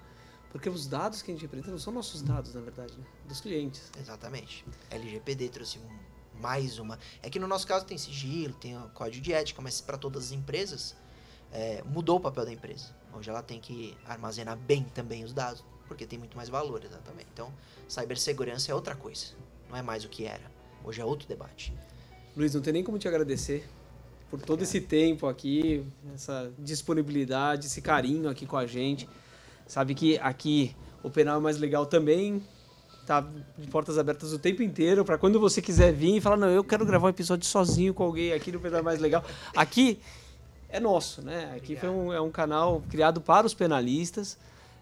[0.52, 3.06] porque os dados que a gente apresenta não são nossos dados, na verdade, né?
[3.28, 3.92] Dos clientes.
[3.98, 4.66] Exatamente.
[4.90, 5.80] LGPD trouxe
[6.42, 6.98] mais uma.
[7.22, 10.26] É que no nosso caso tem sigilo, tem o código de ética, mas para todas
[10.26, 10.96] as empresas
[11.52, 12.88] é, mudou o papel da empresa.
[13.14, 17.28] Hoje ela tem que armazenar bem também os dados, porque tem muito mais valor, exatamente.
[17.32, 17.54] Então,
[17.88, 19.28] cibersegurança é outra coisa.
[19.70, 20.52] Não é mais o que era.
[20.84, 21.72] Hoje é outro debate.
[22.36, 23.70] Luiz, não tem nem como te agradecer
[24.30, 25.84] por todo esse tempo aqui,
[26.14, 29.10] essa disponibilidade, esse carinho aqui com a gente.
[29.68, 32.44] Sabe que aqui o Penal é mais legal também.
[33.06, 33.26] Tá
[33.58, 36.64] de portas abertas o tempo inteiro para quando você quiser vir e falar, não, eu
[36.64, 39.24] quero gravar um episódio sozinho com alguém aqui no Penal é mais legal.
[39.56, 40.00] Aqui
[40.70, 41.52] é nosso, né?
[41.56, 44.38] Aqui foi um, é um canal criado para os penalistas,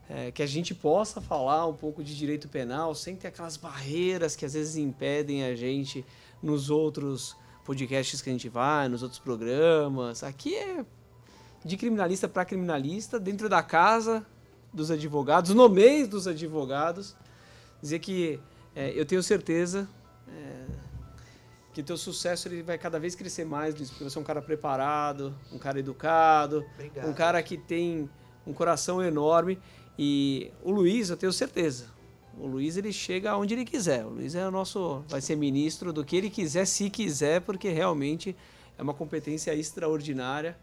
[0.10, 4.36] é, que a gente possa falar um pouco de direito penal sem ter aquelas barreiras
[4.36, 6.06] que às vezes impedem a gente
[6.42, 7.36] nos outros
[7.68, 10.24] podcasts que a gente vai, nos outros programas.
[10.24, 10.86] Aqui é
[11.66, 14.26] de criminalista para criminalista, dentro da casa
[14.72, 17.14] dos advogados, no meio dos advogados.
[17.82, 18.40] Dizer que
[18.74, 19.86] é, eu tenho certeza
[20.30, 20.66] é,
[21.74, 24.42] que teu sucesso ele vai cada vez crescer mais, Luiz, porque você é um cara
[24.42, 27.10] preparado, um cara educado, Obrigado.
[27.10, 28.10] um cara que tem
[28.46, 29.60] um coração enorme.
[30.00, 31.88] E o Luiz, eu tenho certeza.
[32.40, 34.06] O Luiz ele chega onde ele quiser.
[34.06, 37.70] O Luiz é o nosso, vai ser ministro do que ele quiser, se quiser, porque
[37.70, 38.36] realmente
[38.78, 40.58] é uma competência extraordinária.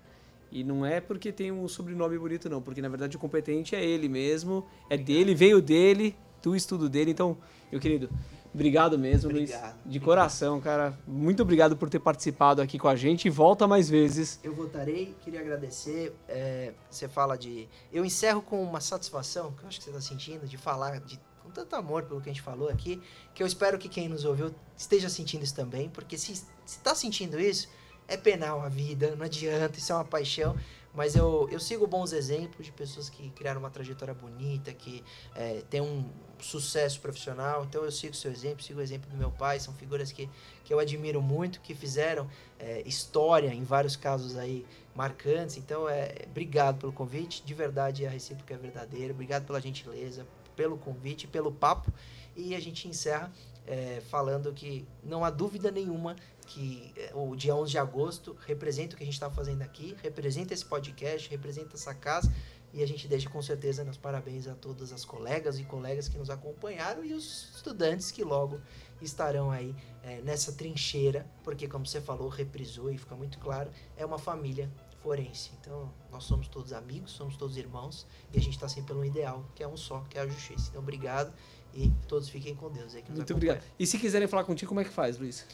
[0.53, 3.85] E não é porque tem um sobrenome bonito, não, porque na verdade o competente é
[3.85, 7.11] ele mesmo, é dele, veio dele, do estudo dele.
[7.11, 7.37] Então,
[7.73, 8.09] meu querido,
[8.55, 9.51] obrigado mesmo, Luiz.
[9.51, 10.05] Obrigado, De obrigado.
[10.05, 10.97] coração, cara.
[11.09, 14.39] Muito obrigado por ter participado aqui com a gente e volta mais vezes.
[14.45, 16.15] Eu voltarei, queria agradecer.
[16.29, 17.67] é, você fala de.
[17.93, 21.19] Eu encerro com uma satisfação, que eu acho que você está sentindo, de falar de,
[21.45, 23.01] com tanto amor pelo que a gente falou aqui,
[23.35, 26.33] que eu espero que quem nos ouviu esteja sentindo isso também, porque se
[26.67, 27.69] está sentindo isso,
[28.09, 30.57] é penal a vida, não adianta, isso é uma paixão.
[30.95, 35.03] Mas eu, eu sigo bons exemplos de pessoas que criaram uma trajetória bonita, que
[35.35, 36.09] é, tem um
[36.39, 37.65] sucesso profissional.
[37.65, 40.31] Então eu sigo seu exemplo, sigo o exemplo do meu pai, são figuras que,
[40.63, 42.31] que eu admiro muito, que fizeram
[42.61, 44.65] é, história em vários casos aí
[44.95, 45.57] marcantes.
[45.57, 47.43] Então, é, obrigado pelo convite.
[47.45, 49.13] De verdade, a recíproca é verdadeira.
[49.13, 50.25] Obrigado pela gentileza,
[50.57, 51.93] pelo convite, pelo papo.
[52.37, 53.33] E a gente encerra
[53.67, 56.17] é, falando que não há dúvida nenhuma
[56.47, 59.97] que é, o dia 11 de agosto representa o que a gente está fazendo aqui,
[60.03, 62.33] representa esse podcast, representa essa casa.
[62.73, 66.19] E a gente deixa com certeza meus parabéns a todas as colegas e colegas que
[66.19, 68.61] nos acompanharam e os estudantes que logo
[69.01, 69.73] estarão aí
[70.03, 74.69] é, nessa trincheira, porque como você falou, reprisou e fica muito claro, é uma família
[75.05, 75.51] forense.
[75.61, 79.45] Então, nós somos todos amigos, somos todos irmãos e a gente está sempre pelo ideal,
[79.55, 80.69] que é um só, que é a justiça.
[80.71, 81.31] Então, obrigado
[81.75, 83.37] e todos fiquem com Deus nos Muito acompanha.
[83.37, 83.63] obrigado.
[83.79, 85.47] E se quiserem falar contigo, como é que faz, Luiz?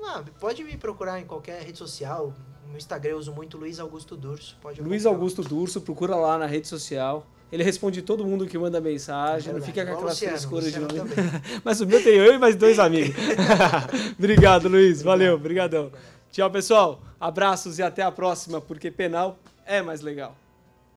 [0.00, 2.34] Ah, pode me procurar em qualquer rede social.
[2.70, 4.58] No Instagram eu uso muito Luiz Augusto Durso.
[4.60, 5.06] Pode Luiz.
[5.06, 7.26] Augusto Durso, procura lá na rede social.
[7.50, 9.72] Ele responde todo mundo que manda mensagem, não Verdade.
[9.72, 10.98] fica com aquelas frescuras de nome.
[11.64, 13.16] Mas o meu tem eu e mais dois amigos.
[14.18, 15.00] Obrigado, Luiz.
[15.00, 15.90] Valeu, obrigadão.
[16.30, 17.00] Tchau, pessoal.
[17.18, 20.36] Abraços e até a próxima, porque penal é mais legal.